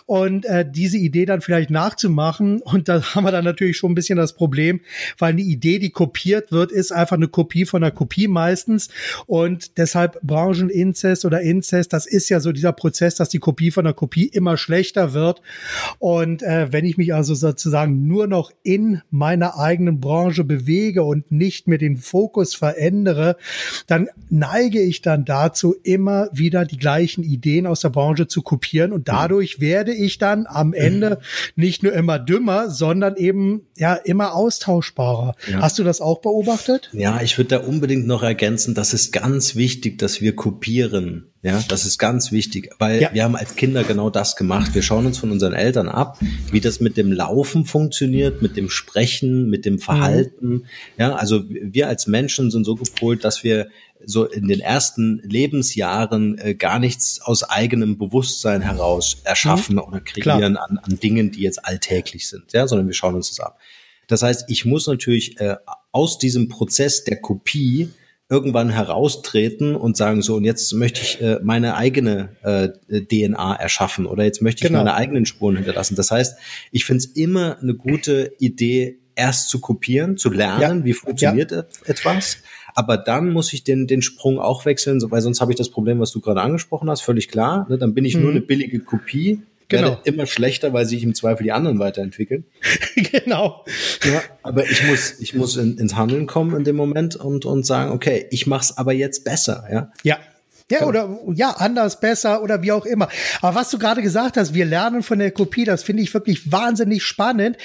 [0.05, 2.61] und äh, diese Idee dann vielleicht nachzumachen.
[2.61, 4.81] Und da haben wir dann natürlich schon ein bisschen das Problem,
[5.17, 8.89] weil eine Idee, die kopiert wird, ist einfach eine Kopie von einer Kopie meistens.
[9.25, 13.85] Und deshalb Brancheninzest oder Inzest, das ist ja so dieser Prozess, dass die Kopie von
[13.85, 15.41] der Kopie immer schlechter wird.
[15.99, 21.31] Und äh, wenn ich mich also sozusagen nur noch in meiner eigenen Branche bewege und
[21.31, 23.37] nicht mehr den Fokus verändere,
[23.87, 28.91] dann neige ich dann dazu, immer wieder die gleichen Ideen aus der Branche zu kopieren.
[28.91, 31.19] Und dadurch werde ich dann am Ende
[31.55, 35.35] nicht nur immer dümmer, sondern eben ja immer austauschbarer.
[35.49, 35.61] Ja.
[35.61, 36.89] Hast du das auch beobachtet?
[36.93, 41.27] Ja, ich würde da unbedingt noch ergänzen, das ist ganz wichtig, dass wir kopieren.
[41.43, 43.09] Ja, das ist ganz wichtig, weil Ja.
[43.13, 44.75] wir haben als Kinder genau das gemacht.
[44.75, 46.19] Wir schauen uns von unseren Eltern ab,
[46.51, 50.65] wie das mit dem Laufen funktioniert, mit dem Sprechen, mit dem Verhalten.
[50.99, 53.69] Ja, also wir als Menschen sind so gepolt, dass wir
[54.05, 60.57] so in den ersten Lebensjahren äh, gar nichts aus eigenem Bewusstsein heraus erschaffen oder kreieren
[60.57, 63.59] an, an Dingen, die jetzt alltäglich sind, ja, sondern wir schauen uns das ab.
[64.07, 65.55] Das heißt, ich muss natürlich äh,
[65.91, 67.89] aus diesem Prozess der Kopie
[68.29, 72.69] irgendwann heraustreten und sagen, so, und jetzt möchte ich äh, meine eigene äh,
[73.01, 74.79] DNA erschaffen oder jetzt möchte ich Genau.
[74.79, 75.95] meine eigenen Spuren hinterlassen.
[75.95, 76.37] Das heißt,
[76.71, 80.85] ich finde es immer eine gute Idee, erst zu kopieren, zu lernen, Ja.
[80.85, 82.37] wie funktioniert et- etwas.
[82.75, 85.99] Aber dann muss ich den, den Sprung auch wechseln, weil sonst habe ich das Problem,
[85.99, 87.65] was du gerade angesprochen hast, völlig klar.
[87.69, 87.77] Ne?
[87.77, 89.39] Dann bin ich nur eine billige Kopie,
[89.71, 89.77] Mhm.
[89.77, 89.89] Genau.
[89.91, 92.43] werde immer schlechter, weil sich im Zweifel die anderen weiterentwickeln.
[92.95, 93.63] genau.
[94.03, 97.65] Ja, aber ich muss, ich muss in, ins Handeln kommen in dem Moment und, und
[97.65, 99.91] sagen, okay, ich mach's aber jetzt besser, ja.
[100.03, 100.17] Ja.
[100.71, 103.09] Ja, oder ja, anders, besser oder wie auch immer.
[103.41, 106.49] Aber was du gerade gesagt hast, wir lernen von der Kopie, das finde ich wirklich
[106.51, 107.57] wahnsinnig spannend,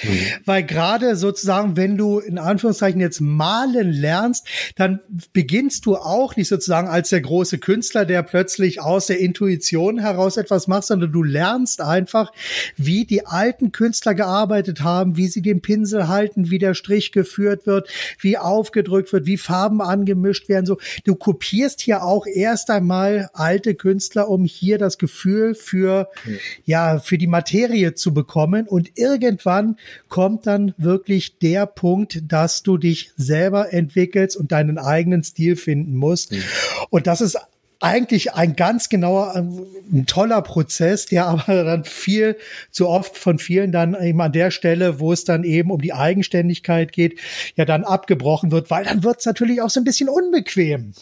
[0.45, 4.99] weil gerade sozusagen, wenn du in Anführungszeichen jetzt malen lernst, dann
[5.31, 10.35] beginnst du auch nicht sozusagen als der große Künstler, der plötzlich aus der Intuition heraus
[10.35, 12.33] etwas macht, sondern du lernst einfach,
[12.75, 17.65] wie die alten Künstler gearbeitet haben, wie sie den Pinsel halten, wie der Strich geführt
[17.65, 17.89] wird,
[18.19, 20.65] wie aufgedrückt wird, wie Farben angemischt werden.
[20.65, 22.96] So, du kopierst hier auch erst einmal
[23.33, 26.09] alte Künstler, um hier das Gefühl für
[26.65, 28.67] ja für die Materie zu bekommen.
[28.67, 29.77] Und irgendwann
[30.09, 35.95] kommt dann wirklich der Punkt, dass du dich selber entwickelst und deinen eigenen Stil finden
[35.95, 36.33] musst.
[36.89, 37.37] Und das ist
[37.79, 42.37] eigentlich ein ganz genauer, ein toller Prozess, der aber dann viel
[42.71, 45.93] zu oft von vielen dann eben an der Stelle, wo es dann eben um die
[45.93, 47.19] Eigenständigkeit geht,
[47.55, 50.93] ja dann abgebrochen wird, weil dann wird es natürlich auch so ein bisschen unbequem.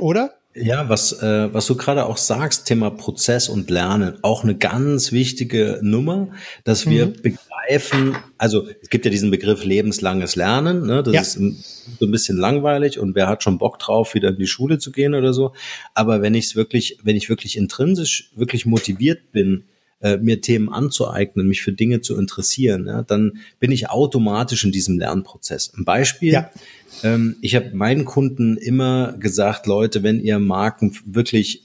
[0.00, 0.34] Oder?
[0.58, 5.12] Ja, was, äh, was du gerade auch sagst, Thema Prozess und Lernen, auch eine ganz
[5.12, 6.28] wichtige Nummer,
[6.64, 11.02] dass wir begreifen, also es gibt ja diesen Begriff lebenslanges Lernen, ne?
[11.02, 11.20] das Ja.
[11.20, 11.62] ist ein,
[12.00, 14.92] so ein bisschen langweilig und wer hat schon Bock drauf, wieder in die Schule zu
[14.92, 15.52] gehen oder so.
[15.94, 19.64] Aber wenn ich es wirklich, wenn ich wirklich intrinsisch wirklich motiviert bin,
[20.00, 24.72] äh, mir Themen anzueignen, mich für Dinge zu interessieren, ja, dann bin ich automatisch in
[24.72, 25.72] diesem Lernprozess.
[25.76, 26.50] Ein Beispiel, Ja.
[27.02, 31.62] Ähm, ich habe meinen Kunden immer gesagt, Leute, wenn ihr Marken wirklich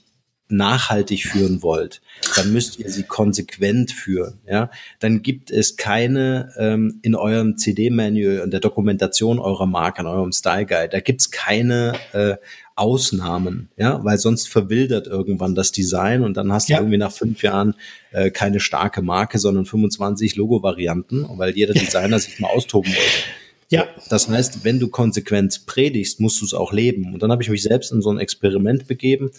[0.48, 2.02] nachhaltig führen wollt,
[2.36, 4.40] dann müsst ihr sie konsequent führen.
[4.46, 10.06] Ja, dann gibt es keine ähm, in eurem CD-Manual und der Dokumentation eurer Marke, in
[10.06, 12.36] eurem Style Guide, da gibt's keine äh,
[12.74, 16.80] Ausnahmen, ja, weil sonst verwildert irgendwann das Design und dann hast du Ja.
[16.80, 17.74] irgendwie nach fünf Jahren
[18.12, 23.24] äh, keine starke Marke, sondern 25 Logo-Varianten, weil jeder Designer sich mal austoben wollte.
[23.72, 23.86] Ja.
[24.10, 27.14] Das heißt, wenn du konsequent predigst, musst du es auch leben.
[27.14, 29.30] Und dann habe ich mich selbst in so ein Experiment begeben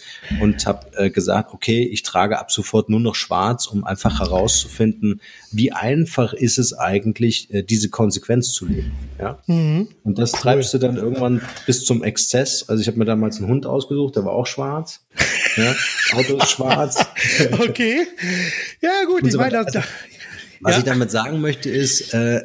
[0.42, 5.22] und habe äh, gesagt, okay, ich trage ab sofort nur noch schwarz, um einfach herauszufinden,
[5.52, 8.92] wie einfach ist es eigentlich, äh, diese Konsequenz zu leben.
[9.20, 9.38] Ja?
[9.48, 12.68] Und das treibst du dann irgendwann bis zum Exzess.
[12.68, 15.02] Also ich habe mir damals einen Hund ausgesucht, der war auch schwarz.
[15.58, 15.76] Ja?
[16.14, 17.06] Auto ist schwarz.
[17.60, 18.08] Okay.
[18.82, 19.76] Ja, gut, ich meine, das,
[20.62, 20.78] Was Ja.
[20.80, 22.42] ich damit sagen möchte ist, äh,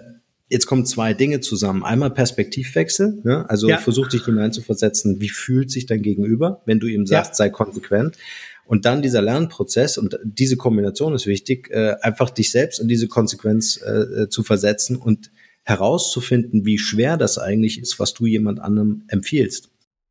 [0.49, 1.85] jetzt kommen zwei Dinge zusammen.
[1.85, 3.49] Einmal Perspektivwechsel, ne?
[3.49, 3.79] also ja.
[3.79, 7.35] versuch dich hineinzuversetzen, wie fühlt sich dein Gegenüber, wenn du ihm sagst, ja.
[7.37, 8.17] sei konsequent.
[8.65, 13.09] Und dann dieser Lernprozess und diese Kombination ist wichtig, äh, einfach dich selbst in diese
[13.09, 15.31] Konsequenz äh, äh, zu versetzen und
[15.63, 19.71] herauszufinden, wie schwer das eigentlich ist, was du jemand anderem empfiehlst.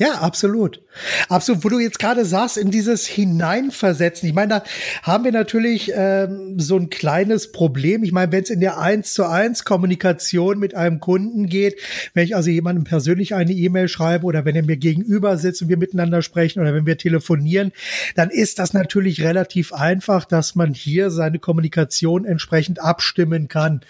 [0.00, 0.80] ja, absolut.
[1.28, 4.28] Absolut, wo du jetzt gerade sagst, in dieses Hineinversetzen.
[4.28, 4.64] Ich meine, da
[5.02, 8.04] haben wir natürlich ähm, so ein kleines Problem.
[8.04, 11.80] Ich meine, wenn es in der eins zu eins Kommunikation mit einem Kunden geht,
[12.14, 15.68] wenn ich also jemandem persönlich eine E-Mail schreibe oder wenn er mir gegenüber sitzt und
[15.68, 17.72] wir miteinander sprechen oder wenn wir telefonieren,
[18.14, 23.80] dann ist das natürlich relativ einfach, dass man hier seine Kommunikation entsprechend abstimmen kann.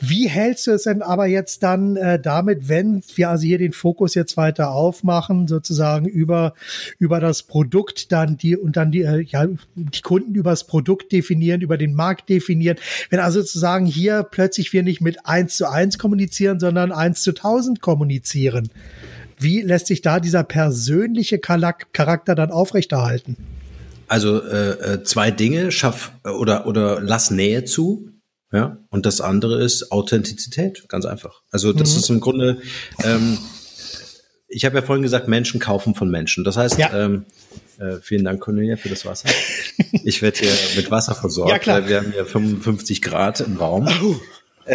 [0.00, 3.72] Wie hältst du es denn aber jetzt dann äh, damit, wenn wir also hier den
[3.72, 5.41] Fokus jetzt weiter aufmachen?
[5.48, 6.54] Sozusagen über,
[6.98, 11.12] über das Produkt dann die und dann die, äh, ja, die Kunden über das Produkt
[11.12, 12.78] definieren, über den Markt definieren.
[13.10, 17.32] Wenn also sozusagen hier plötzlich wir nicht mit eins zu eins kommunizieren, sondern eins zu
[17.32, 18.70] tausend kommunizieren.
[19.38, 23.36] Wie lässt sich da dieser persönliche Charakter dann aufrechterhalten?
[24.06, 28.12] Also äh, äh, zwei Dinge, schaff oder oder lass Nähe zu,
[28.52, 28.76] ja.
[28.90, 31.40] Und das andere ist Authentizität, ganz einfach.
[31.50, 31.98] Also das mhm.
[31.98, 32.60] ist im Grunde
[33.02, 33.38] ähm,
[34.52, 36.44] ich habe ja vorhin gesagt, Menschen kaufen von Menschen.
[36.44, 37.04] Das heißt, ja.
[37.04, 37.24] ähm,
[37.78, 39.28] äh, vielen Dank, Cornelia, für das Wasser.
[40.04, 41.82] Ich werde hier mit Wasser versorgt, ja, klar.
[41.82, 43.88] weil wir haben hier 55 Grad im Raum.
[44.02, 44.16] Oh.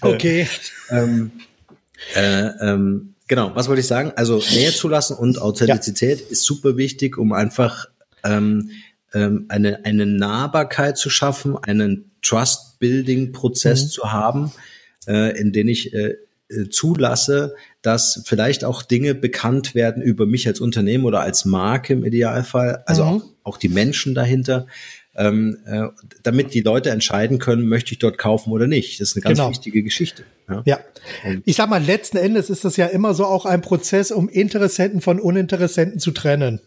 [0.00, 0.48] okay.
[0.90, 1.30] ähm,
[2.14, 4.12] äh, ähm, genau, was wollte ich sagen?
[4.16, 6.26] Also Nähe zulassen und Authentizität ja.
[6.30, 7.86] ist super wichtig, um einfach
[8.24, 8.70] ähm,
[9.14, 13.88] ähm, eine, eine Nahbarkeit zu schaffen, einen Trust-Building-Prozess mhm.
[13.88, 14.52] zu haben,
[15.06, 16.16] äh, in den ich äh, äh,
[16.70, 22.04] zulasse, dass vielleicht auch Dinge bekannt werden über mich als Unternehmen oder als Marke im
[22.04, 23.10] Idealfall, also mhm.
[23.10, 24.66] auch, auch, die Menschen dahinter,
[25.16, 25.84] ähm, äh,
[26.22, 29.00] damit die Leute entscheiden können, möchte ich dort kaufen oder nicht.
[29.00, 29.50] Das ist eine ganz genau.
[29.50, 30.24] wichtige Geschichte.
[30.48, 30.62] Ja.
[30.64, 30.78] ja.
[31.44, 35.00] ich sag mal, letzten Endes ist das ja immer so auch ein Prozess, um Interessenten
[35.00, 36.60] von Uninteressenten zu trennen.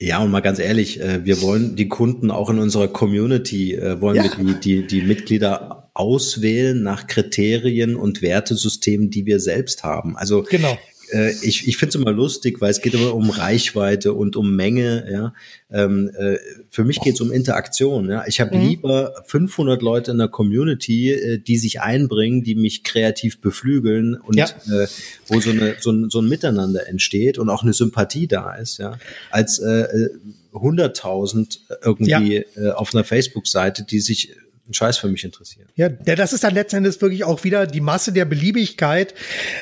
[0.00, 4.00] Ja, und mal ganz ehrlich, äh, wir wollen die Kunden auch in unserer Community, äh,
[4.00, 4.24] wollen ja.
[4.24, 10.16] wir die, die, die Mitglieder auswählen nach Kriterien und Wertesystemen, die wir selbst haben.
[10.16, 10.78] Also genau.
[11.10, 14.54] äh, ich, ich finde es immer lustig, weil es geht immer um Reichweite und um
[14.54, 15.08] Menge.
[15.10, 15.34] Ja,
[15.72, 16.36] ähm, äh,
[16.70, 18.08] für mich geht es um Interaktion.
[18.08, 18.68] Ja, ich habe mhm.
[18.68, 24.36] lieber 500 Leute in der Community, äh, die sich einbringen, die mich kreativ beflügeln und
[24.36, 24.46] ja.
[24.46, 24.86] äh,
[25.26, 28.78] wo so, eine, so, ein, so ein Miteinander entsteht und auch eine Sympathie da ist,
[28.78, 28.98] ja,
[29.30, 30.10] als äh,
[30.52, 32.62] 100.000 irgendwie ja.
[32.62, 34.32] äh, auf einer Facebook-Seite, die sich
[34.68, 35.66] ein Scheiß für mich interessieren.
[35.74, 39.14] Ja, das ist dann letztendlich wirklich auch wieder die Masse der Beliebigkeit.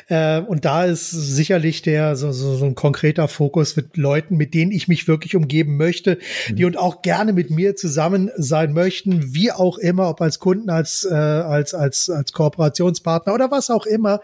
[0.07, 4.53] Äh, und da ist sicherlich der so, so, so ein konkreter Fokus mit Leuten, mit
[4.53, 6.17] denen ich mich wirklich umgeben möchte,
[6.49, 6.55] mhm.
[6.55, 10.69] die und auch gerne mit mir zusammen sein möchten, wie auch immer, ob als Kunden,
[10.69, 14.21] als, äh, als, als, als Kooperationspartner oder was auch immer.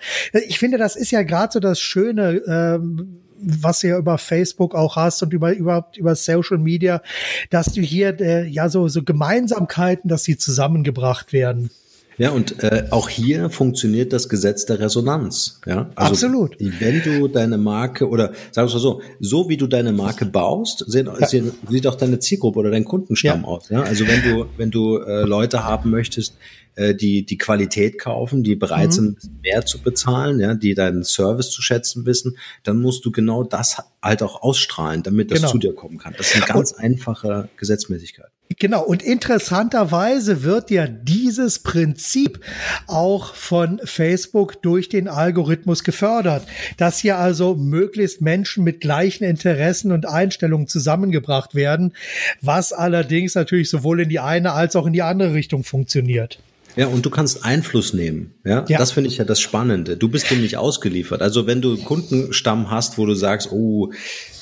[0.48, 2.41] Ich finde, das ist ja gerade so das Schöne.
[2.48, 7.01] Ähm, was du ja über Facebook auch hast und über überhaupt über Social Media,
[7.49, 11.69] dass du hier äh, ja so so Gemeinsamkeiten, dass sie zusammengebracht werden.
[12.17, 15.60] Ja, und äh, auch hier funktioniert das Gesetz der Resonanz.
[15.65, 16.56] Ja, also, absolut.
[16.60, 20.86] Wenn du deine Marke oder sagen wir mal so, so wie du deine Marke baust,
[20.88, 21.27] sehen, ja.
[21.27, 23.47] sehen, sieht auch deine Zielgruppe oder dein Kundenstamm ja.
[23.47, 23.69] aus.
[23.69, 26.36] Ja, also wenn du wenn du äh, Leute haben möchtest,
[26.75, 28.91] äh, die die Qualität kaufen, die bereit mhm.
[28.91, 33.43] sind, mehr zu bezahlen, ja, die deinen Service zu schätzen wissen, dann musst du genau
[33.43, 35.51] das halt auch ausstrahlen, damit das genau.
[35.51, 36.13] zu dir kommen kann.
[36.17, 38.31] Das ist eine ganz und, einfache Gesetzmäßigkeit.
[38.59, 42.39] Genau, und interessanterweise wird ja dieses Prinzip
[42.88, 46.45] auch von Facebook durch den Algorithmus gefördert,
[46.77, 51.93] dass hier also möglichst Menschen mit gleichen Interessen und Einstellungen zusammengebracht werden,
[52.41, 56.39] was allerdings natürlich sowohl in die eine als auch in die andere Richtung funktioniert.
[56.75, 58.33] Ja, und du kannst Einfluss nehmen.
[58.43, 58.77] Ja, ja.
[58.77, 59.97] das finde ich ja das Spannende.
[59.97, 61.21] Du bist dem nicht ausgeliefert.
[61.21, 63.91] Also wenn du Kundenstamm hast, wo du sagst, oh,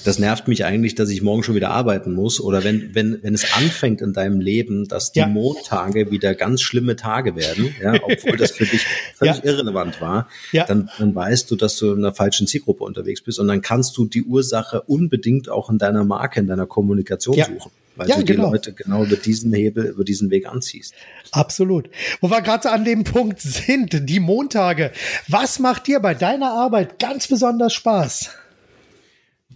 [0.03, 2.39] das nervt mich eigentlich, dass ich morgen schon wieder arbeiten muss.
[2.39, 5.27] Oder wenn, wenn, wenn es anfängt in deinem Leben, dass die ja.
[5.27, 8.85] Montage wieder ganz schlimme Tage werden, ja, obwohl das für dich
[9.15, 9.43] völlig ja.
[9.43, 10.65] irrelevant war, ja.
[10.65, 13.39] dann, dann weißt du, dass du in einer falschen Zielgruppe unterwegs bist.
[13.39, 17.71] Und dann kannst du die Ursache unbedingt auch in deiner Marke, in deiner Kommunikation suchen
[17.95, 18.51] weil ja, du die genau.
[18.51, 20.93] Leute genau über diesen Hebel, über diesen Weg anziehst.
[21.31, 21.89] Absolut.
[22.19, 24.91] Wo wir gerade an dem Punkt sind, die Montage.
[25.27, 28.29] Was macht dir bei deiner Arbeit ganz besonders Spaß?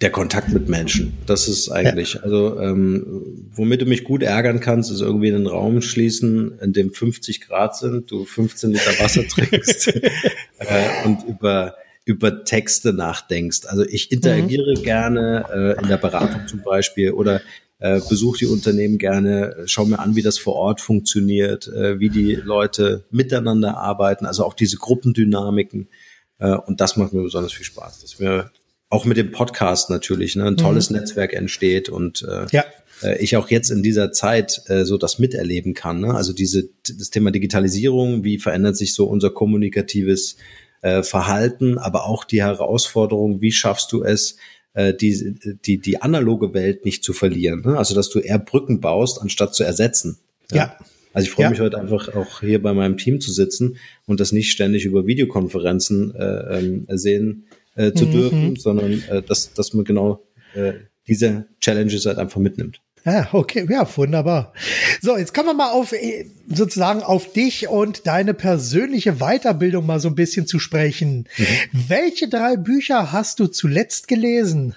[0.02, 1.18] Der Kontakt mit Menschen.
[1.26, 2.22] Das ist eigentlich, ja.
[2.22, 6.94] also ähm, womit du mich gut ärgern kannst, ist irgendwie einen Raum schließen, in dem
[6.94, 13.62] 50 Grad sind, du 15 Liter Wasser trinkst äh, und über über Texte nachdenkst.
[13.66, 14.84] Also ich interagiere mhm.
[14.84, 17.42] gerne äh, in der Beratung zum Beispiel oder
[17.80, 22.10] äh, besuche die Unternehmen gerne, schau mir an, wie das vor Ort funktioniert, äh, wie
[22.10, 25.90] die Leute miteinander arbeiten, also auch diese Gruppendynamiken.
[26.38, 28.52] Äh, und das macht mir besonders viel Spaß, dass mir
[28.96, 30.98] auch mit dem Podcast natürlich ne, ein tolles mhm.
[30.98, 32.64] Netzwerk entsteht und äh, ja
[33.04, 36.00] äh, ich auch jetzt in dieser Zeit äh, so das miterleben kann.
[36.00, 36.14] Ne?
[36.14, 40.38] Also diese das Thema Digitalisierung, wie verändert sich so unser kommunikatives
[40.82, 44.38] äh, Verhalten, aber auch die Herausforderung, wie schaffst du es,
[44.74, 47.64] äh, die, die, die analoge Welt nicht zu verlieren.
[47.66, 47.78] Ne?
[47.78, 50.20] Also dass du eher Brücken baust, anstatt zu ersetzen.
[50.52, 50.58] Ja.
[50.58, 50.78] ja.
[51.14, 51.50] Also ich freue ja.
[51.50, 55.08] mich heute einfach auch hier bei meinem Team zu sitzen und das nicht ständig über
[55.08, 58.12] Videokonferenzen äh, ähm, sehen äh, zu mhm.
[58.12, 60.74] dürfen, sondern äh, dass, dass man genau äh,
[61.08, 62.82] diese Challenges halt einfach mitnimmt.
[63.06, 64.54] Ja, okay, ja, wunderbar.
[65.00, 70.00] So, jetzt kommen wir mal auf äh, sozusagen auf dich und deine persönliche Weiterbildung mal
[70.00, 71.28] so ein bisschen zu sprechen.
[71.38, 71.46] Mhm.
[71.88, 74.74] Welche drei Bücher hast du zuletzt gelesen?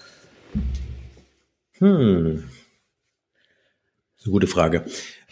[1.78, 2.44] Hm.
[4.16, 4.84] Das ist eine gute Frage.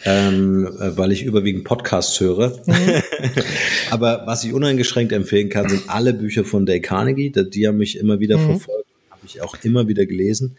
[0.05, 2.61] Ähm, äh, weil ich überwiegend Podcasts höre.
[2.67, 3.03] Mhm.
[3.91, 7.31] Aber was ich uneingeschränkt empfehlen kann, sind alle Bücher von Dale Carnegie.
[7.31, 8.47] Die haben mich immer wieder mhm.
[8.47, 10.59] verfolgt, habe ich auch immer wieder gelesen.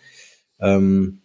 [0.60, 1.20] Ähm,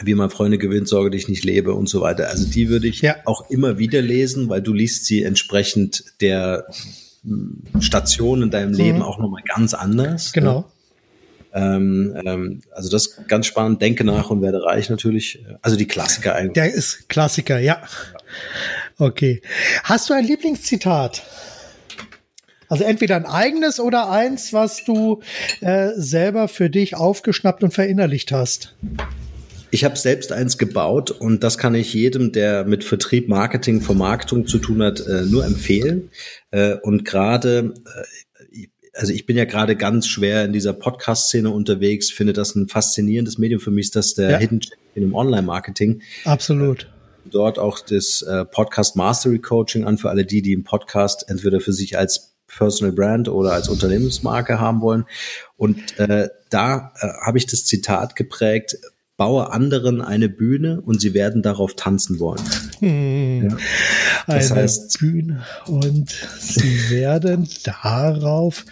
[0.00, 2.28] wie man Freunde gewinnt, sorge dich nicht lebe und so weiter.
[2.28, 3.16] Also die würde ich ja.
[3.24, 6.66] auch immer wieder lesen, weil du liest sie entsprechend der
[7.24, 9.04] hm, Station in deinem Leben mhm.
[9.04, 10.32] auch nochmal ganz anders.
[10.36, 10.64] Ne?
[11.58, 13.82] Ähm, ähm, also das ist ganz spannend.
[13.82, 15.44] Denke nach und werde reich natürlich.
[15.60, 16.54] Also die Klassiker eigentlich.
[16.54, 17.82] Der ist Klassiker, ja.
[18.98, 19.42] Okay.
[19.82, 21.22] Hast du ein Lieblingszitat?
[22.68, 25.20] Also entweder ein eigenes oder eins, was du
[25.60, 28.76] äh, selber für dich aufgeschnappt und verinnerlicht hast.
[29.70, 34.46] Ich habe selbst eins gebaut und das kann ich jedem, der mit Vertrieb, Marketing, Vermarktung
[34.46, 36.10] zu tun hat, äh, nur empfehlen.
[36.50, 38.02] Äh, und gerade, äh,
[38.94, 43.38] also ich bin ja gerade ganz schwer in dieser Podcast-Szene unterwegs, finde das ein faszinierendes
[43.38, 44.38] Medium für mich, ist das der ja.
[44.38, 46.02] Hidden Champion im Online-Marketing.
[46.24, 46.88] Absolut
[47.30, 51.60] dort auch das äh, Podcast Mastery Coaching an für alle die, die im Podcast entweder
[51.60, 55.04] für sich als Personal Brand oder als Unternehmensmarke haben wollen.
[55.56, 58.78] Und äh, da äh, habe ich das Zitat geprägt,
[59.18, 62.40] baue anderen eine Bühne und sie werden darauf tanzen wollen.
[62.78, 63.48] Hm.
[63.50, 63.56] Ja.
[64.28, 68.64] Das eine heißt, Bühne und sie werden darauf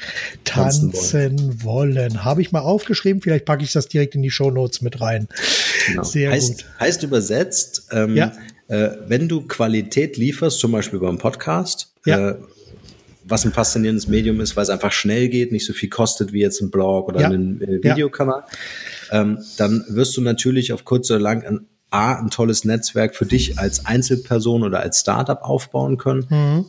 [0.44, 1.96] tanzen, tanzen wollen.
[1.96, 2.24] wollen.
[2.24, 5.26] Habe ich mal aufgeschrieben, vielleicht packe ich das direkt in die Show Notes mit rein.
[5.88, 6.04] Genau.
[6.04, 6.66] Sehr heißt, gut.
[6.78, 8.32] Heißt übersetzt, ähm, ja.
[8.68, 12.30] äh, wenn du Qualität lieferst, zum Beispiel beim Podcast, ja.
[12.30, 12.36] äh,
[13.28, 16.40] was ein faszinierendes Medium ist, weil es einfach schnell geht, nicht so viel kostet wie
[16.40, 17.28] jetzt ein Blog oder ja.
[17.30, 18.44] ein äh, Videokanal.
[18.46, 18.58] Ja
[19.10, 23.26] ähm, dann wirst du natürlich auf kurz oder lang ein, A, ein tolles Netzwerk für
[23.26, 26.66] dich als Einzelperson oder als Startup aufbauen können mhm.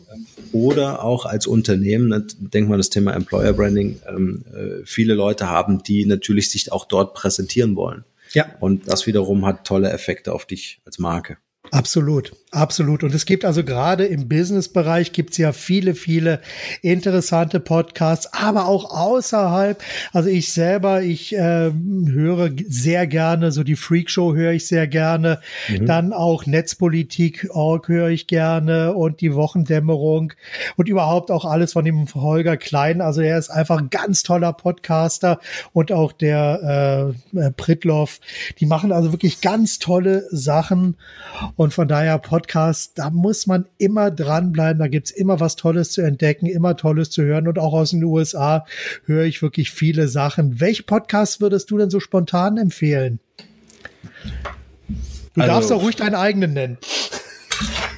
[0.52, 2.10] oder auch als Unternehmen.
[2.10, 4.00] Ne, denk mal das Thema Employer Branding.
[4.08, 8.04] Ähm, äh, viele Leute haben, die natürlich sich auch dort präsentieren wollen.
[8.34, 8.46] Ja.
[8.60, 11.38] Und das wiederum hat tolle Effekte auf dich als Marke.
[11.72, 13.04] Absolut, absolut.
[13.04, 16.42] Und es gibt also gerade im Business-Bereich gibt es ja viele, viele
[16.82, 19.82] interessante Podcasts, aber auch außerhalb.
[20.14, 24.88] Also ich selber, ich äh, höre sehr gerne, so die Freak Show höre ich sehr
[24.88, 25.40] gerne.
[25.68, 25.86] Mhm.
[25.86, 30.34] Dann auch Netzpolitik Org höre ich gerne und die Wochendämmerung
[30.76, 33.02] und überhaupt auch alles von dem Holger Klein.
[33.02, 35.40] Also er ist einfach ein ganz toller Podcaster
[35.74, 38.20] und auch der äh Pritloff.
[38.60, 40.96] Die machen also wirklich ganz tolle Sachen.
[41.56, 42.37] Und von daher Podcast,
[42.96, 44.80] da muss man immer dranbleiben.
[44.80, 47.48] Da gibt's immer was Tolles zu entdecken, immer Tolles zu hören.
[47.48, 48.66] Und auch aus den USA
[49.06, 50.60] höre ich wirklich viele Sachen.
[50.60, 53.20] Welche Podcast würdest du denn so spontan empfehlen?
[55.34, 56.78] Du also, darfst auch ruhig deinen eigenen nennen.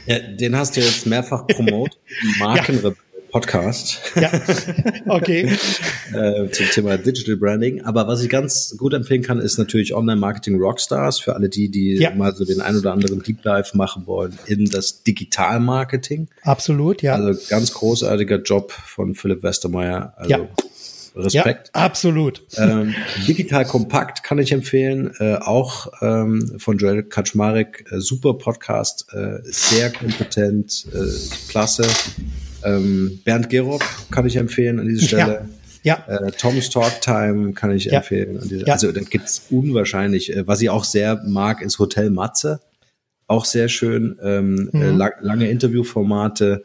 [0.05, 1.99] Ja, den hast du jetzt mehrfach promotet.
[2.39, 2.95] Markenrebell
[3.31, 3.99] Podcast.
[4.15, 4.31] Ja,
[5.07, 5.51] okay.
[6.13, 7.81] äh, zum Thema Digital Branding.
[7.83, 11.95] Aber was ich ganz gut empfehlen kann, ist natürlich Online-Marketing Rockstars für alle die, die
[11.95, 12.13] ja.
[12.13, 16.27] mal so den ein oder anderen Deep Dive machen wollen in das Digital-Marketing.
[16.41, 17.15] Absolut, ja.
[17.15, 20.13] Also ganz großartiger Job von Philipp Westermeier.
[20.17, 20.49] Also ja.
[21.15, 21.71] Respekt.
[21.75, 22.41] Ja, absolut.
[22.55, 22.95] Ähm,
[23.27, 29.39] Digital Kompakt kann ich empfehlen, äh, auch ähm, von Joel Kaczmarek, äh, super Podcast, äh,
[29.43, 31.83] sehr kompetent, äh, klasse.
[32.63, 35.49] Ähm, Bernd Gerob kann ich empfehlen an dieser Stelle.
[35.83, 36.03] Ja.
[36.07, 36.27] ja.
[36.27, 37.99] Äh, Tom's Talk Time kann ich ja.
[37.99, 38.39] empfehlen.
[38.43, 38.73] Dieser, ja.
[38.73, 40.35] Also da gibt's unwahrscheinlich.
[40.35, 42.61] Äh, was ich auch sehr mag, ist Hotel Matze.
[43.27, 44.17] Auch sehr schön.
[44.21, 44.81] Ähm, mhm.
[44.81, 46.63] äh, lang, lange Interviewformate.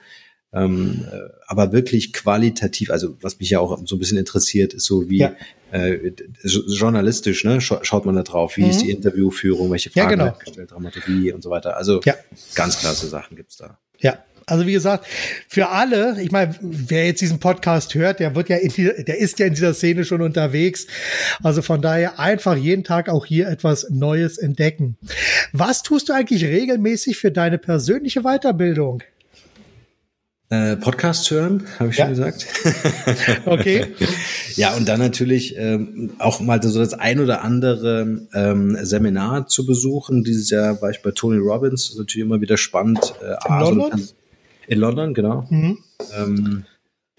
[0.52, 1.18] Ähm, äh,
[1.48, 5.18] aber wirklich qualitativ, also was mich ja auch so ein bisschen interessiert, ist so wie
[5.18, 5.34] ja.
[5.72, 6.12] äh,
[6.44, 8.70] journalistisch, ne, schaut man da drauf, wie mhm.
[8.70, 10.38] ist die Interviewführung, welche Fragen ja, genau.
[10.38, 11.76] gestellt, Dramaturgie und so weiter.
[11.76, 12.14] Also ja.
[12.54, 13.78] ganz klasse Sachen gibt's da.
[13.98, 15.06] Ja, also wie gesagt,
[15.48, 19.18] für alle, ich meine, wer jetzt diesen Podcast hört, der wird ja in die, der
[19.18, 20.86] ist ja in dieser Szene schon unterwegs.
[21.42, 24.96] Also von daher einfach jeden Tag auch hier etwas Neues entdecken.
[25.52, 29.02] Was tust du eigentlich regelmäßig für deine persönliche Weiterbildung?
[30.50, 32.04] Äh, Podcast hören, habe ich ja.
[32.04, 32.46] schon gesagt.
[33.46, 33.86] okay.
[34.56, 39.64] ja, und dann natürlich ähm, auch mal so das ein oder andere ähm, Seminar zu
[39.64, 40.22] besuchen.
[40.22, 43.14] Dieses Jahr war ich bei Tony Robbins, das ist natürlich immer wieder spannend.
[43.22, 44.08] Äh, in London?
[44.66, 45.46] In London, genau.
[45.50, 45.78] Mhm.
[46.16, 46.64] Ähm,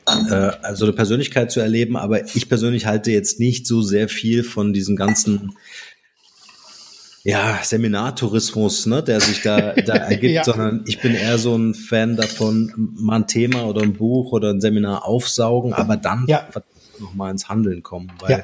[0.07, 4.43] äh, also eine Persönlichkeit zu erleben, aber ich persönlich halte jetzt nicht so sehr viel
[4.43, 5.53] von diesen ganzen
[7.23, 10.43] ja, Seminartourismus, ne, der sich da, da ergibt, ja.
[10.43, 14.51] sondern ich bin eher so ein Fan davon, mal ein Thema oder ein Buch oder
[14.51, 16.47] ein Seminar aufsaugen, aber dann ja.
[16.99, 18.43] nochmal ins Handeln kommen, weil ja.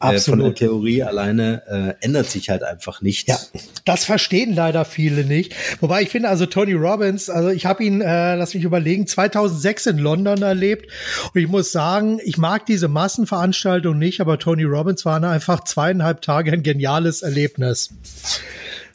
[0.00, 0.18] Absolut.
[0.18, 3.26] Äh, von der Theorie alleine äh, ändert sich halt einfach nichts.
[3.26, 5.54] Ja, das verstehen leider viele nicht.
[5.80, 9.86] Wobei ich finde, also Tony Robbins, also ich habe ihn, äh, lass mich überlegen, 2006
[9.86, 10.90] in London erlebt
[11.34, 16.22] und ich muss sagen, ich mag diese Massenveranstaltung nicht, aber Tony Robbins war einfach zweieinhalb
[16.22, 17.90] Tage ein geniales Erlebnis.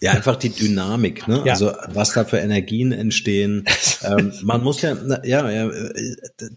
[0.04, 1.44] Ja, einfach die Dynamik, ne?
[1.46, 1.54] Ja.
[1.54, 3.64] Also was da für Energien entstehen.
[4.04, 5.72] ähm, man muss ja, ja, ja,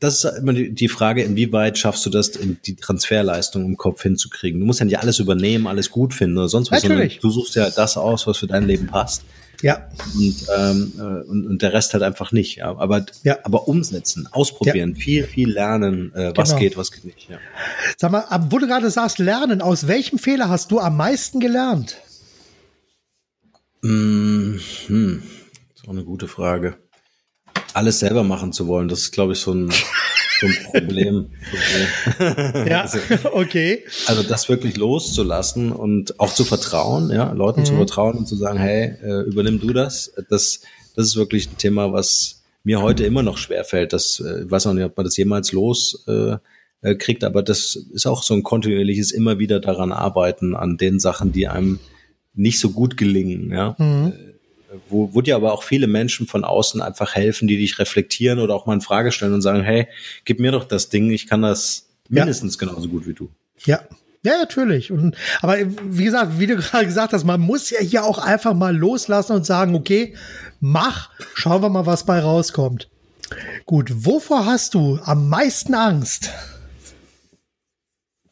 [0.01, 4.59] das ist immer die, die Frage, inwieweit schaffst du das, die Transferleistung im Kopf hinzukriegen.
[4.59, 7.20] Du musst ja nicht alles übernehmen, alles gut finden oder sonst was, Natürlich.
[7.20, 9.22] sondern du suchst ja das aus, was für dein Leben passt.
[9.62, 9.90] Ja.
[10.16, 12.57] Und, ähm, äh, und, und der Rest halt einfach nicht.
[12.57, 12.76] Ja.
[12.76, 13.38] Aber, ja.
[13.44, 15.01] aber umsetzen, ausprobieren, ja.
[15.01, 16.61] viel, viel lernen, äh, was genau.
[16.61, 17.30] geht, was geht nicht.
[17.30, 17.38] Ja.
[17.97, 21.99] Sag mal, wo du gerade sagst, lernen, aus welchem Fehler hast du am meisten gelernt?
[23.87, 24.59] Hm,
[24.89, 25.22] hm,
[25.68, 26.76] das ist auch eine gute Frage.
[27.72, 31.30] Alles selber machen zu wollen, das ist, glaube ich, so ein, so ein Problem.
[32.66, 32.99] ja, also,
[33.32, 33.84] okay.
[34.07, 37.64] Also das wirklich loszulassen und auch zu vertrauen, ja, Leuten mhm.
[37.64, 40.12] zu vertrauen und zu sagen, hey, äh, übernimm du das.
[40.30, 40.62] Das,
[40.97, 43.93] das ist wirklich ein Thema, was mir heute immer noch schwerfällt.
[43.93, 46.39] Das, äh, ich weiß auch nicht, ob man das jemals los äh,
[46.80, 50.99] äh, kriegt, aber das ist auch so ein kontinuierliches immer wieder daran arbeiten an den
[50.99, 51.78] Sachen, die einem
[52.37, 53.51] nicht so gut gelingen.
[53.51, 53.74] Ja?
[53.78, 54.12] Mhm.
[54.12, 58.39] Äh, wo, wo dir aber auch viele Menschen von außen einfach helfen, die dich reflektieren
[58.39, 59.89] oder auch mal in Frage stellen und sagen, hey,
[60.24, 62.66] gib mir doch das Ding, ich kann das mindestens ja.
[62.66, 63.28] genauso gut wie du.
[63.64, 63.80] Ja,
[64.22, 64.91] ja, natürlich.
[64.91, 68.55] Und, aber wie gesagt, wie du gerade gesagt hast, man muss ja hier auch einfach
[68.55, 70.14] mal loslassen und sagen, okay,
[70.59, 72.89] mach, schauen wir mal, was bei rauskommt.
[73.66, 76.30] Gut, wovor hast du am meisten Angst?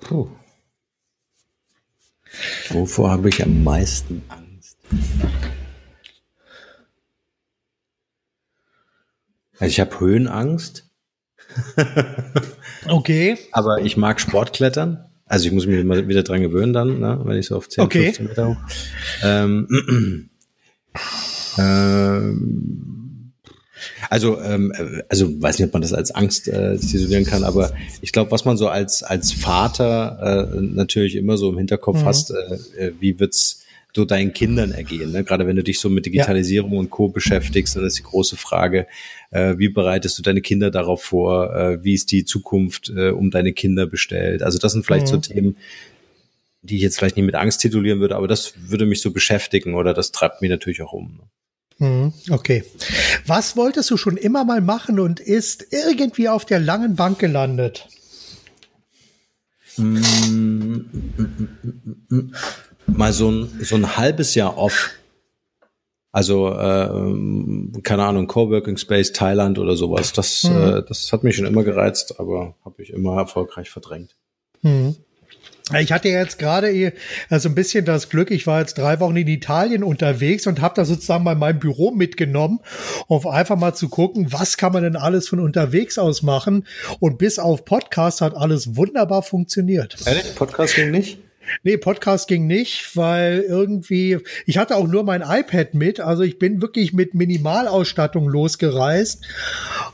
[0.01, 0.29] Puh.
[2.71, 4.79] Wovor habe ich am meisten Angst?
[9.59, 10.91] Also ich habe Höhenangst.
[12.89, 13.39] okay.
[13.53, 15.05] Aber ich mag Sportklettern.
[15.27, 17.85] Also ich muss mich mal wieder dran gewöhnen dann, ne, wenn ich so auf 10,
[17.85, 18.13] okay.
[18.13, 18.57] 15 Meter hoch.
[19.23, 20.31] Ähm,
[21.59, 23.04] ähm,
[24.11, 24.73] also, ähm,
[25.09, 28.45] also weiß nicht, ob man das als Angst äh, titulieren kann, aber ich glaube, was
[28.45, 32.05] man so als als Vater äh, natürlich immer so im Hinterkopf mhm.
[32.05, 33.65] hast, äh, äh, wie wird's
[33.97, 35.13] so deinen Kindern ergehen.
[35.13, 35.23] Ne?
[35.23, 36.79] Gerade wenn du dich so mit Digitalisierung ja.
[36.81, 37.09] und Co.
[37.09, 38.89] beschäftigst, dann ist die große Frage,
[39.31, 41.55] äh, wie bereitest du deine Kinder darauf vor?
[41.55, 44.43] Äh, wie ist die Zukunft äh, um deine Kinder bestellt?
[44.43, 45.11] Also das sind vielleicht mhm.
[45.11, 45.57] so Themen,
[46.63, 49.75] die ich jetzt vielleicht nicht mit Angst titulieren würde, aber das würde mich so beschäftigen
[49.75, 51.19] oder das treibt mich natürlich auch um.
[51.19, 51.23] Ne?
[51.79, 52.65] Mhm, okay.
[53.27, 57.89] Was wolltest du schon immer mal machen und ist irgendwie auf der langen Bank gelandet?
[59.77, 60.81] Mm,
[62.87, 64.91] mal so ein, so ein halbes Jahr off.
[66.13, 70.13] Also, äh, keine Ahnung, Coworking Space Thailand oder sowas.
[70.13, 70.57] Das, mhm.
[70.57, 74.15] äh, das hat mich schon immer gereizt, aber habe ich immer erfolgreich verdrängt.
[74.63, 74.95] Mhm.
[75.73, 76.93] Ich hatte jetzt gerade
[77.31, 80.75] also ein bisschen das Glück, ich war jetzt drei Wochen in Italien unterwegs und habe
[80.77, 82.61] da sozusagen bei meinem Büro mitgenommen,
[83.07, 86.67] um einfach mal zu gucken, was kann man denn alles von unterwegs aus machen.
[87.01, 89.97] Und bis auf Podcast hat alles wunderbar funktioniert.
[90.05, 90.35] Ehrlich?
[90.35, 91.24] Podcast ging nicht?
[91.63, 96.39] Nee, Podcast ging nicht, weil irgendwie, ich hatte auch nur mein iPad mit, also ich
[96.39, 99.25] bin wirklich mit Minimalausstattung losgereist.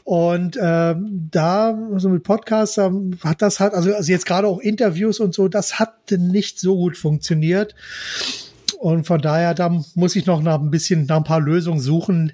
[0.05, 5.21] Und ähm, da, also mit Podcast, hat das halt, also, also jetzt gerade auch Interviews
[5.21, 7.75] und so, das hat nicht so gut funktioniert.
[8.79, 12.33] Und von daher, da muss ich noch nach ein bisschen, nach ein paar Lösungen suchen,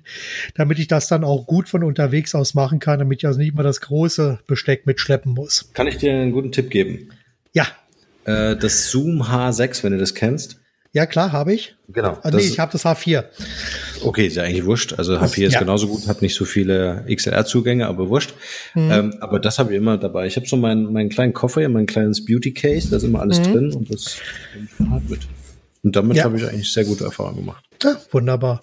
[0.54, 3.54] damit ich das dann auch gut von unterwegs aus machen kann, damit ich also nicht
[3.54, 5.72] mal das große Besteck mitschleppen muss.
[5.72, 7.10] Kann ich dir einen guten Tipp geben?
[7.52, 7.66] Ja.
[8.26, 10.60] Äh, das Zoom H6, wenn du das kennst.
[10.92, 11.76] Ja, klar, habe ich.
[11.88, 12.18] Genau.
[12.22, 13.24] Ah, nee, ich habe das H4.
[14.02, 14.94] Okay, ist ja eigentlich wurscht.
[14.98, 15.60] Also H4 ist ja.
[15.60, 18.32] genauso gut, hat nicht so viele XLR-Zugänge, aber wurscht.
[18.74, 18.90] Mhm.
[18.90, 20.26] Ähm, aber das habe ich immer dabei.
[20.26, 23.40] Ich habe so meinen, meinen kleinen Koffer hier, mein kleines Beauty-Case, da ist immer alles
[23.40, 23.44] mhm.
[23.44, 24.16] drin und das
[25.06, 25.20] mit.
[25.82, 26.24] Und damit ja.
[26.24, 27.62] habe ich eigentlich sehr gute Erfahrungen gemacht.
[27.82, 28.60] Ja, wunderbar.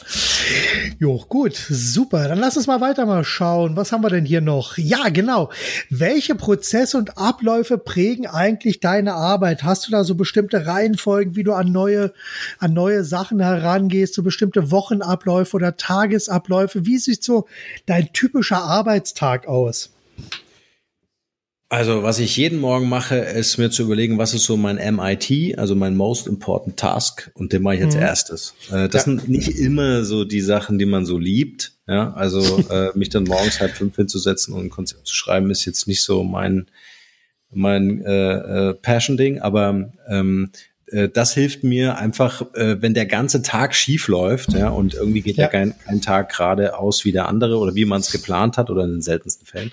[0.99, 2.27] Jo, gut, super.
[2.27, 3.75] Dann lass uns mal weiter mal schauen.
[3.75, 4.77] Was haben wir denn hier noch?
[4.77, 5.49] Ja, genau.
[5.89, 9.63] Welche Prozesse und Abläufe prägen eigentlich deine Arbeit?
[9.63, 12.13] Hast du da so bestimmte Reihenfolgen, wie du an neue,
[12.59, 16.85] an neue Sachen herangehst, so bestimmte Wochenabläufe oder Tagesabläufe?
[16.85, 17.47] Wie sieht so
[17.85, 19.91] dein typischer Arbeitstag aus?
[21.73, 25.57] Also, was ich jeden Morgen mache, ist mir zu überlegen, was ist so mein MIT,
[25.57, 28.01] also mein Most Important Task, und den mache ich als mhm.
[28.03, 28.53] erstes.
[28.69, 28.99] Äh, das ja.
[29.05, 31.71] sind nicht immer so die Sachen, die man so liebt.
[31.87, 35.65] Ja, also äh, mich dann morgens halb fünf hinzusetzen und ein Konzept zu schreiben, ist
[35.65, 36.67] jetzt nicht so mein
[37.49, 40.51] mein äh, äh, Passion-Ding, aber ähm,
[40.91, 45.21] äh, das hilft mir einfach, äh, wenn der ganze Tag schief läuft, ja, und irgendwie
[45.21, 48.11] geht ja, ja kein, kein Tag gerade aus wie der andere oder wie man es
[48.11, 49.71] geplant hat oder in den seltensten Fällen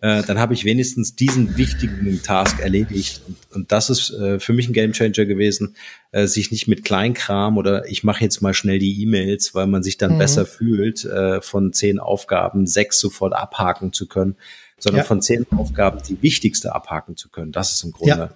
[0.00, 3.22] äh, dann habe ich wenigstens diesen wichtigen Task erledigt.
[3.26, 5.74] Und, und das ist äh, für mich ein Gamechanger gewesen,
[6.12, 9.82] äh, sich nicht mit Kleinkram oder ich mache jetzt mal schnell die E-Mails, weil man
[9.82, 10.18] sich dann mhm.
[10.18, 14.36] besser fühlt, äh, von zehn Aufgaben sechs sofort abhaken zu können,
[14.78, 15.04] sondern ja.
[15.04, 17.50] von zehn Aufgaben die wichtigste abhaken zu können.
[17.50, 18.30] Das ist im Grunde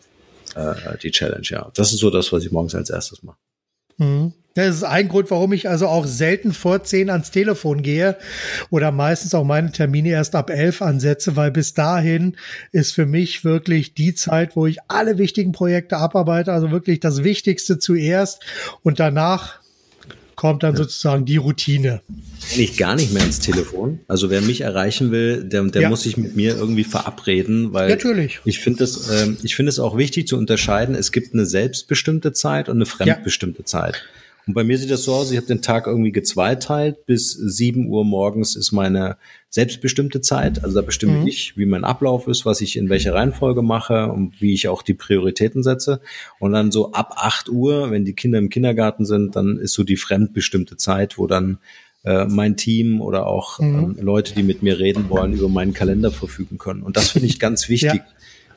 [0.57, 0.73] ja.
[0.73, 1.71] äh, die Challenge, ja.
[1.75, 3.39] Das ist so das, was ich morgens als erstes mache.
[3.99, 4.33] Mhm.
[4.55, 8.17] Das ist ein Grund, warum ich also auch selten vor zehn ans Telefon gehe
[8.71, 12.37] oder meistens auch meine Termine erst ab elf ansetze, weil bis dahin
[12.71, 17.25] ist für mich wirklich die Zeit, wo ich alle wichtigen Projekte abarbeite, also wirklich das
[17.25, 18.43] Wichtigste zuerst
[18.83, 19.63] und danach
[20.35, 22.01] kommt dann sozusagen die Routine.
[22.57, 24.01] Ich gar nicht mehr ans Telefon.
[24.09, 25.89] Also wer mich erreichen will, der, der ja.
[25.89, 28.41] muss sich mit mir irgendwie verabreden, weil Natürlich.
[28.45, 30.95] ich finde es, ähm, ich finde es auch wichtig zu unterscheiden.
[30.95, 33.67] Es gibt eine selbstbestimmte Zeit und eine fremdbestimmte ja.
[33.67, 34.03] Zeit.
[34.47, 37.07] Und bei mir sieht das so aus, ich habe den Tag irgendwie gezweiteilt.
[37.07, 39.17] Bis sieben Uhr morgens ist meine
[39.51, 40.65] selbstbestimmte Zeit.
[40.65, 41.27] Also da bestimme mhm.
[41.27, 44.83] ich, wie mein Ablauf ist, was ich in welcher Reihenfolge mache und wie ich auch
[44.83, 46.01] die Prioritäten setze.
[46.41, 49.85] Und dann so ab acht Uhr, wenn die Kinder im Kindergarten sind, dann ist so
[49.85, 51.59] die fremdbestimmte Zeit, wo dann
[52.05, 53.97] äh, mein Team oder auch mhm.
[53.99, 56.83] ähm, Leute, die mit mir reden wollen, über meinen Kalender verfügen können.
[56.83, 58.03] Und das finde ich ganz wichtig,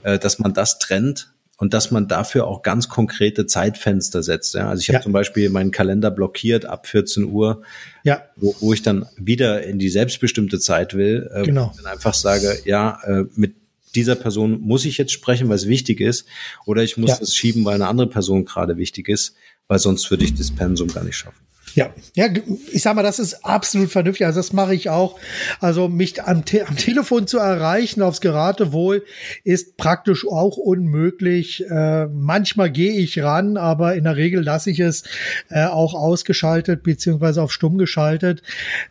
[0.04, 0.14] ja.
[0.14, 4.56] äh, dass man das trennt und dass man dafür auch ganz konkrete Zeitfenster setzt.
[4.56, 4.70] Ja?
[4.70, 5.02] Also ich habe ja.
[5.02, 7.64] zum Beispiel meinen Kalender blockiert ab 14 Uhr,
[8.04, 8.24] ja.
[8.36, 11.30] wo, wo ich dann wieder in die selbstbestimmte Zeit will.
[11.34, 11.68] Äh, genau.
[11.68, 13.56] Und dann einfach sage, ja, äh, mit
[13.96, 16.26] dieser Person muss ich jetzt sprechen, weil es wichtig ist,
[16.66, 19.36] oder ich muss es schieben, weil eine andere Person gerade wichtig ist,
[19.68, 21.46] weil sonst würde ich das Pensum gar nicht schaffen.
[21.76, 22.28] Ja, ja,
[22.72, 24.26] ich sag mal, das ist absolut vernünftig.
[24.26, 25.20] Also das mache ich auch.
[25.60, 29.04] Also mich am, Te am Telefon zu erreichen aufs Geratewohl
[29.44, 31.70] ist praktisch auch unmöglich.
[31.70, 35.04] Äh, manchmal gehe ich ran, aber in der Regel lasse ich es
[35.50, 38.42] äh, auch ausgeschaltet beziehungsweise auf stumm geschaltet.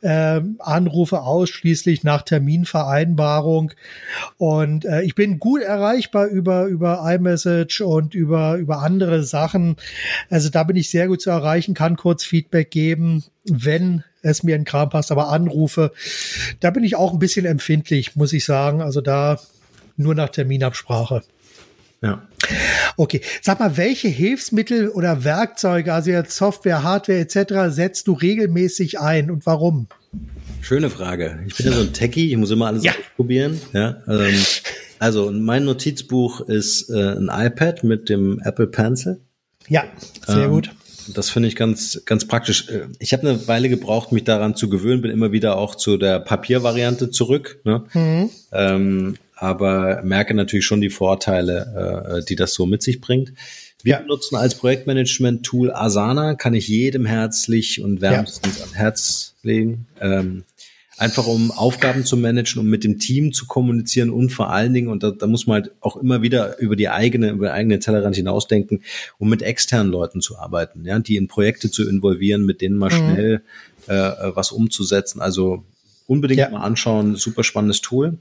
[0.03, 3.72] Äh, Anrufe ausschließlich nach Terminvereinbarung
[4.37, 9.76] und äh, ich bin gut erreichbar über über iMessage und über über andere Sachen.
[10.28, 14.57] Also da bin ich sehr gut zu erreichen, kann kurz Feedback geben, wenn es mir
[14.57, 15.93] in Kram passt, aber Anrufe,
[16.59, 18.83] da bin ich auch ein bisschen empfindlich, muss ich sagen.
[18.83, 19.39] Also da
[19.97, 21.22] nur nach Terminabsprache.
[22.03, 22.27] Ja.
[22.97, 28.99] Okay, sag mal, welche Hilfsmittel oder Werkzeuge, also jetzt Software, Hardware etc., setzt du regelmäßig
[28.99, 29.87] ein und warum?
[30.61, 31.39] Schöne Frage.
[31.47, 32.93] Ich bin ja so ein Techie, ich muss immer alles ja.
[32.93, 33.61] ausprobieren.
[33.72, 34.35] Ja, ähm,
[34.99, 39.20] also mein Notizbuch ist äh, ein iPad mit dem Apple Pencil.
[39.68, 39.85] Ja,
[40.27, 40.70] sehr ähm, gut.
[41.09, 42.68] Das finde ich ganz, ganz praktisch.
[42.68, 45.96] Äh, ich habe eine Weile gebraucht, mich daran zu gewöhnen, bin immer wieder auch zu
[45.96, 47.61] der Papiervariante zurück.
[47.64, 47.84] Ne?
[47.92, 48.30] Mhm.
[48.52, 53.32] Ähm, aber merke natürlich schon die Vorteile, äh, die das so mit sich bringt.
[53.82, 53.98] Wir ja.
[54.00, 58.62] benutzen als Projektmanagement-Tool Asana, kann ich jedem herzlich und wärmstens ja.
[58.62, 59.86] ans Herz legen.
[60.00, 60.44] Ähm,
[60.97, 64.88] einfach um Aufgaben zu managen, um mit dem Team zu kommunizieren und vor allen Dingen,
[64.88, 67.80] und da, da muss man halt auch immer wieder über die eigene, über den eigenen
[67.80, 68.82] Tellerrand hinausdenken,
[69.18, 72.90] um mit externen Leuten zu arbeiten, ja, die in Projekte zu involvieren, mit denen mal
[72.90, 72.97] mhm.
[72.97, 73.42] schnell
[73.86, 75.20] äh, was umzusetzen.
[75.20, 75.64] Also
[76.07, 76.51] unbedingt ja.
[76.51, 78.18] mal anschauen, super spannendes Tool.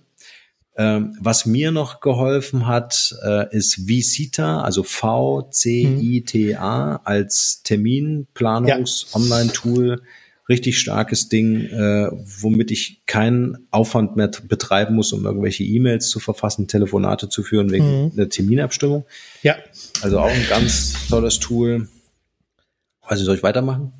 [0.75, 10.01] Ähm, was mir noch geholfen hat, äh, ist Visita, also V-C-I-T-A als Terminplanungs-Online-Tool
[10.49, 16.19] richtig starkes Ding, äh, womit ich keinen Aufwand mehr betreiben muss, um irgendwelche E-Mails zu
[16.19, 18.11] verfassen, Telefonate zu führen wegen mhm.
[18.15, 19.05] einer Terminabstimmung.
[19.41, 19.55] Ja.
[20.01, 21.87] Also auch ein ganz tolles Tool.
[23.01, 23.93] Also soll ich weitermachen?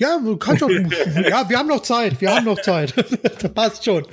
[0.00, 0.70] Ja, du kannst doch,
[1.28, 2.94] ja, wir haben noch Zeit, wir haben noch Zeit.
[3.38, 4.06] das passt schon.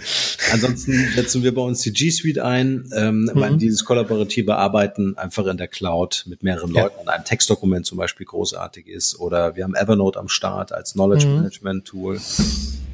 [0.51, 3.31] Ansonsten setzen wir bei uns die G Suite ein, ähm, mhm.
[3.35, 6.83] weil dieses kollaborative Arbeiten einfach in der Cloud mit mehreren ja.
[6.83, 9.17] Leuten an einem Textdokument zum Beispiel großartig ist.
[9.17, 11.35] Oder wir haben Evernote am Start als Knowledge mhm.
[11.35, 12.19] Management Tool.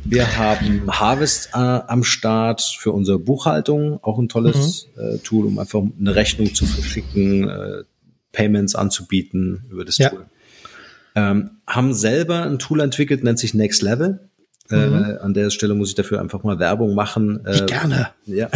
[0.05, 5.01] Wir haben Harvest äh, am Start für unsere Buchhaltung, auch ein tolles mhm.
[5.01, 7.83] äh, Tool, um einfach eine Rechnung zu verschicken, äh,
[8.31, 10.09] Payments anzubieten über das ja.
[10.09, 10.27] Tool.
[11.15, 14.29] Ähm, haben selber ein Tool entwickelt, nennt sich Next Level.
[14.71, 15.03] Äh, mhm.
[15.03, 17.45] Äh, an der Stelle muss ich dafür einfach mal Werbung machen.
[17.45, 18.09] Äh, gerne.
[18.25, 18.49] Ja.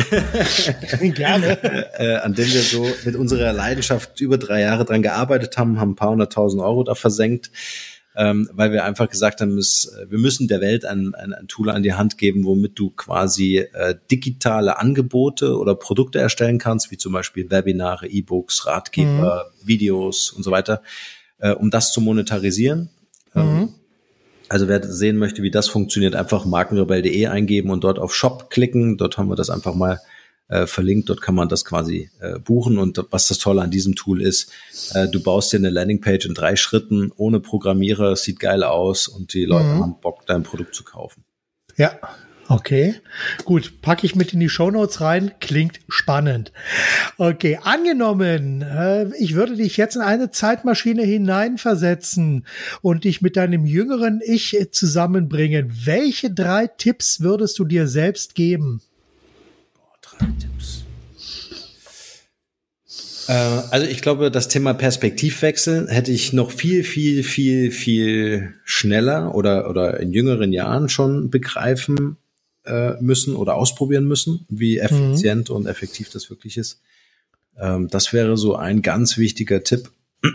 [1.02, 1.58] gerne.
[2.00, 5.92] äh, an dem wir so mit unserer Leidenschaft über drei Jahre dran gearbeitet haben, haben
[5.92, 7.52] ein paar hunderttausend Euro da versenkt,
[8.16, 11.70] ähm, weil wir einfach gesagt haben, es, wir müssen der Welt ein, ein, ein, Tool
[11.70, 16.98] an die Hand geben, womit du quasi äh, digitale Angebote oder Produkte erstellen kannst, wie
[16.98, 19.68] zum Beispiel Webinare, E-Books, Ratgeber, mhm.
[19.68, 20.82] Videos und so weiter
[21.40, 22.90] äh, um das zu monetarisieren.
[23.36, 23.70] Ähm, mhm.
[24.50, 28.98] Also wer sehen möchte, wie das funktioniert, einfach markenrebell.de eingeben und dort auf Shop klicken.
[28.98, 30.00] Dort haben wir das einfach mal
[30.48, 31.10] äh, verlinkt.
[31.10, 32.78] Dort kann man das quasi äh, buchen.
[32.78, 34.52] Und was das Tolle an diesem Tool ist,
[34.94, 39.34] äh, du baust dir eine Landingpage in drei Schritten ohne Programmierer, sieht geil aus und
[39.34, 39.82] die Leute mhm.
[39.82, 41.24] haben Bock, dein Produkt zu kaufen.
[41.76, 42.00] Ja,
[42.50, 42.96] Okay,
[43.44, 45.32] gut, packe ich mit in die Shownotes rein.
[45.42, 46.54] Klingt spannend.
[47.18, 52.46] Okay, angenommen, äh, ich würde dich jetzt in eine Zeitmaschine hineinversetzen
[52.82, 55.74] und dich mit deinem jüngeren Ich zusammenbringen.
[55.84, 58.82] Welche drei Tipps würdest du dir selbst geben?
[59.74, 60.86] Boah, drei Tipps.
[63.28, 63.34] Äh,
[63.72, 69.70] also ich glaube, das Thema Perspektivwechsel hätte ich noch viel, viel, viel, viel schneller oder,
[69.70, 72.16] oder in jüngeren Jahren schon begreifen
[72.68, 74.82] äh, müssen oder ausprobieren müssen, wie mhm.
[74.82, 75.56] effizient mhm.
[75.56, 76.82] und effektiv das wirklich ist.
[77.60, 79.90] Ähm, das wäre so ein ganz wichtiger Tipp.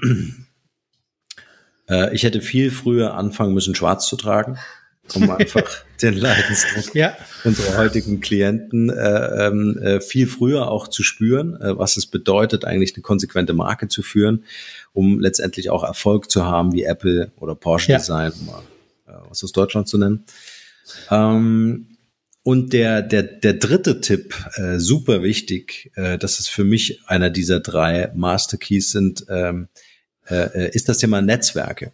[1.89, 4.59] äh, ich hätte viel früher anfangen müssen, schwarz zu tragen,
[5.15, 7.17] um einfach den Leidensdruck ja.
[7.45, 12.65] unserer heutigen Klienten äh, ähm, äh, viel früher auch zu spüren, äh, was es bedeutet,
[12.65, 14.45] eigentlich eine konsequente Marke zu führen,
[14.93, 17.99] um letztendlich auch Erfolg zu haben, wie Apple oder Porsche ja.
[17.99, 18.63] Design, um mal
[19.07, 20.25] äh, was aus Deutschland zu nennen.
[21.11, 21.87] Ähm,
[22.43, 27.31] und der, der, der dritte Tipp, äh, super wichtig, äh, das ist für mich einer
[27.31, 29.69] dieser drei Master Keys sind, ähm,
[30.29, 31.93] äh, ist das Thema Netzwerke.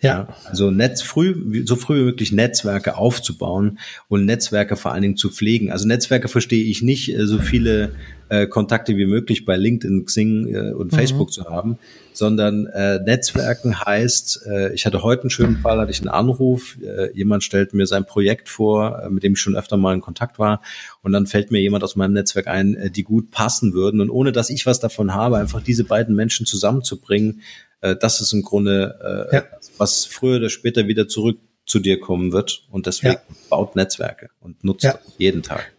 [0.00, 0.28] Ja.
[0.44, 3.78] Also Netz früh, so früh wie möglich Netzwerke aufzubauen
[4.08, 5.70] und Netzwerke vor allen Dingen zu pflegen.
[5.72, 7.92] Also Netzwerke verstehe ich nicht, äh, so viele
[8.28, 10.96] äh, Kontakte wie möglich bei LinkedIn, Xing äh, und mhm.
[10.96, 11.78] Facebook zu haben,
[12.12, 16.76] sondern äh, Netzwerken heißt, äh, ich hatte heute einen schönen Fall, hatte ich einen Anruf,
[16.82, 20.00] äh, jemand stellt mir sein Projekt vor, äh, mit dem ich schon öfter mal in
[20.00, 20.60] Kontakt war
[21.02, 24.10] und dann fällt mir jemand aus meinem Netzwerk ein, äh, die gut passen würden und
[24.10, 27.42] ohne dass ich was davon habe, einfach diese beiden Menschen zusammenzubringen,
[27.80, 29.44] äh, das ist im Grunde, äh, ja.
[29.78, 32.66] was früher oder später wieder zurück zu dir kommen wird.
[32.70, 33.22] Und deswegen ja.
[33.50, 34.98] baut Netzwerke und nutzt ja.
[35.18, 35.72] jeden Tag.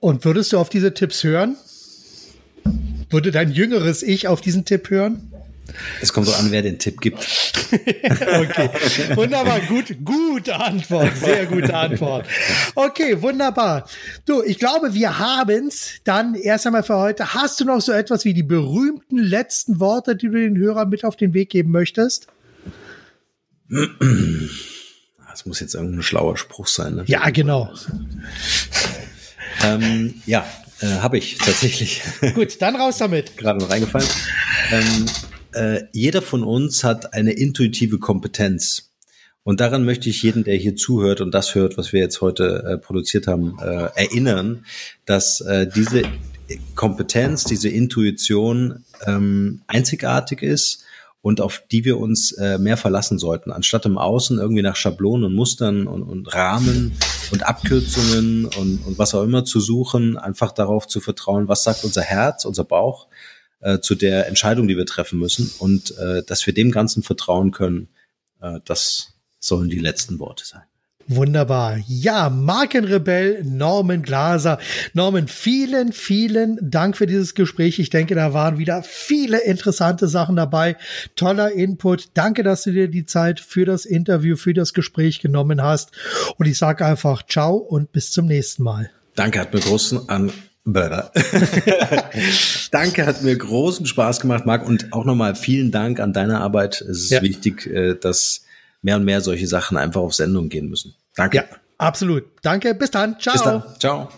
[0.00, 1.56] Und würdest du auf diese Tipps hören?
[3.10, 5.27] Würde dein jüngeres Ich auf diesen Tipp hören?
[6.00, 7.18] Es kommt so an, wer den Tipp gibt.
[7.72, 8.70] okay,
[9.14, 12.26] wunderbar, gut, gute Antwort, sehr gute Antwort.
[12.74, 13.88] Okay, wunderbar.
[14.24, 17.34] Du, ich glaube, wir haben's dann erst einmal für heute.
[17.34, 21.04] Hast du noch so etwas wie die berühmten letzten Worte, die du den Hörern mit
[21.04, 22.28] auf den Weg geben möchtest?
[25.30, 26.96] Das muss jetzt irgendein schlauer Spruch sein.
[26.96, 27.04] Ne?
[27.06, 27.72] Ja, genau.
[29.62, 30.46] ähm, ja,
[30.80, 32.02] äh, habe ich tatsächlich.
[32.34, 33.36] Gut, dann raus damit.
[33.36, 34.08] Gerade noch reingefallen.
[34.70, 35.06] Ähm,
[35.52, 38.92] äh, jeder von uns hat eine intuitive Kompetenz.
[39.44, 42.64] Und daran möchte ich jeden, der hier zuhört und das hört, was wir jetzt heute
[42.64, 44.66] äh, produziert haben, äh, erinnern,
[45.06, 46.02] dass äh, diese
[46.74, 50.84] Kompetenz, diese Intuition ähm, einzigartig ist
[51.20, 55.24] und auf die wir uns äh, mehr verlassen sollten, anstatt im Außen irgendwie nach Schablonen
[55.24, 56.92] und Mustern und, und Rahmen
[57.32, 61.84] und Abkürzungen und, und was auch immer zu suchen, einfach darauf zu vertrauen, was sagt
[61.84, 63.08] unser Herz, unser Bauch
[63.60, 67.50] äh, zu der Entscheidung, die wir treffen müssen und äh, dass wir dem Ganzen vertrauen
[67.50, 67.88] können,
[68.40, 70.62] äh, das sollen die letzten Worte sein.
[71.10, 71.78] Wunderbar.
[71.86, 74.58] Ja, Markenrebell Norman Glaser.
[74.92, 77.78] Norman, vielen, vielen Dank für dieses Gespräch.
[77.78, 80.76] Ich denke, da waren wieder viele interessante Sachen dabei.
[81.16, 82.10] Toller Input.
[82.12, 85.92] Danke, dass du dir die Zeit für das Interview, für das Gespräch genommen hast.
[86.36, 88.90] Und ich sage einfach ciao und bis zum nächsten Mal.
[89.14, 90.30] Danke, hat mir großen an
[92.70, 94.66] Danke, hat mir großen Spaß gemacht, Marc.
[94.66, 96.80] Und auch nochmal vielen Dank an deine Arbeit.
[96.82, 97.22] Es ist ja.
[97.22, 98.44] wichtig, äh, dass
[98.82, 100.94] mehr und mehr solche Sachen einfach auf Sendung gehen müssen.
[101.16, 101.38] Danke.
[101.38, 101.44] Ja,
[101.78, 102.24] absolut.
[102.42, 102.74] Danke.
[102.74, 103.18] Bis dann.
[103.18, 103.32] Ciao.
[103.32, 103.62] Bis dann.
[103.78, 104.08] Ciao.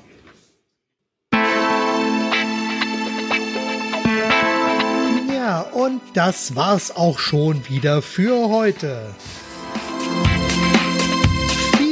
[5.32, 9.03] Ja, und das war's auch schon wieder für heute.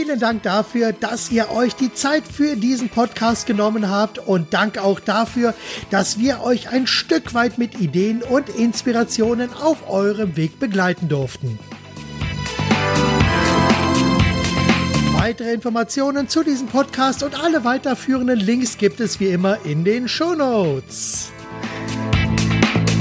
[0.09, 4.78] Vielen Dank dafür, dass ihr euch die Zeit für diesen Podcast genommen habt und Dank
[4.78, 5.52] auch dafür,
[5.90, 11.59] dass wir euch ein Stück weit mit Ideen und Inspirationen auf eurem Weg begleiten durften.
[15.12, 20.09] Weitere Informationen zu diesem Podcast und alle weiterführenden Links gibt es wie immer in den
[20.09, 21.32] Show Notes.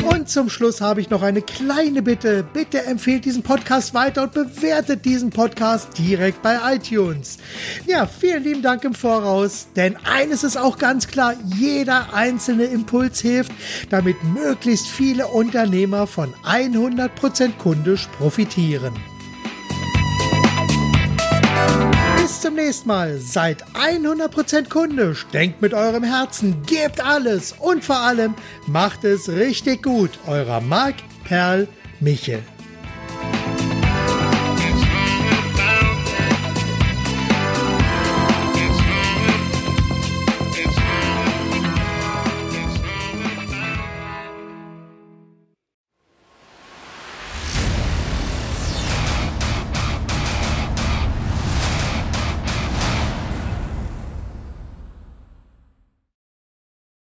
[0.10, 2.44] Und zum Schluss habe ich noch eine kleine Bitte.
[2.54, 7.38] Bitte empfehlt diesen Podcast weiter und bewertet diesen Podcast direkt bei iTunes.
[7.86, 13.20] Ja, vielen lieben Dank im Voraus, denn eines ist auch ganz klar, jeder einzelne Impuls
[13.20, 13.52] hilft,
[13.90, 18.94] damit möglichst viele Unternehmer von 100% kundisch profitieren.
[22.28, 23.20] Bis zum nächsten Mal.
[23.20, 25.26] Seid 100% kundisch.
[25.32, 26.62] Denkt mit eurem Herzen.
[26.66, 27.56] Gebt alles.
[27.58, 28.36] Und vor allem
[28.68, 30.10] macht es richtig gut.
[30.28, 31.70] Eurer Marc Perl
[32.02, 32.44] Michel.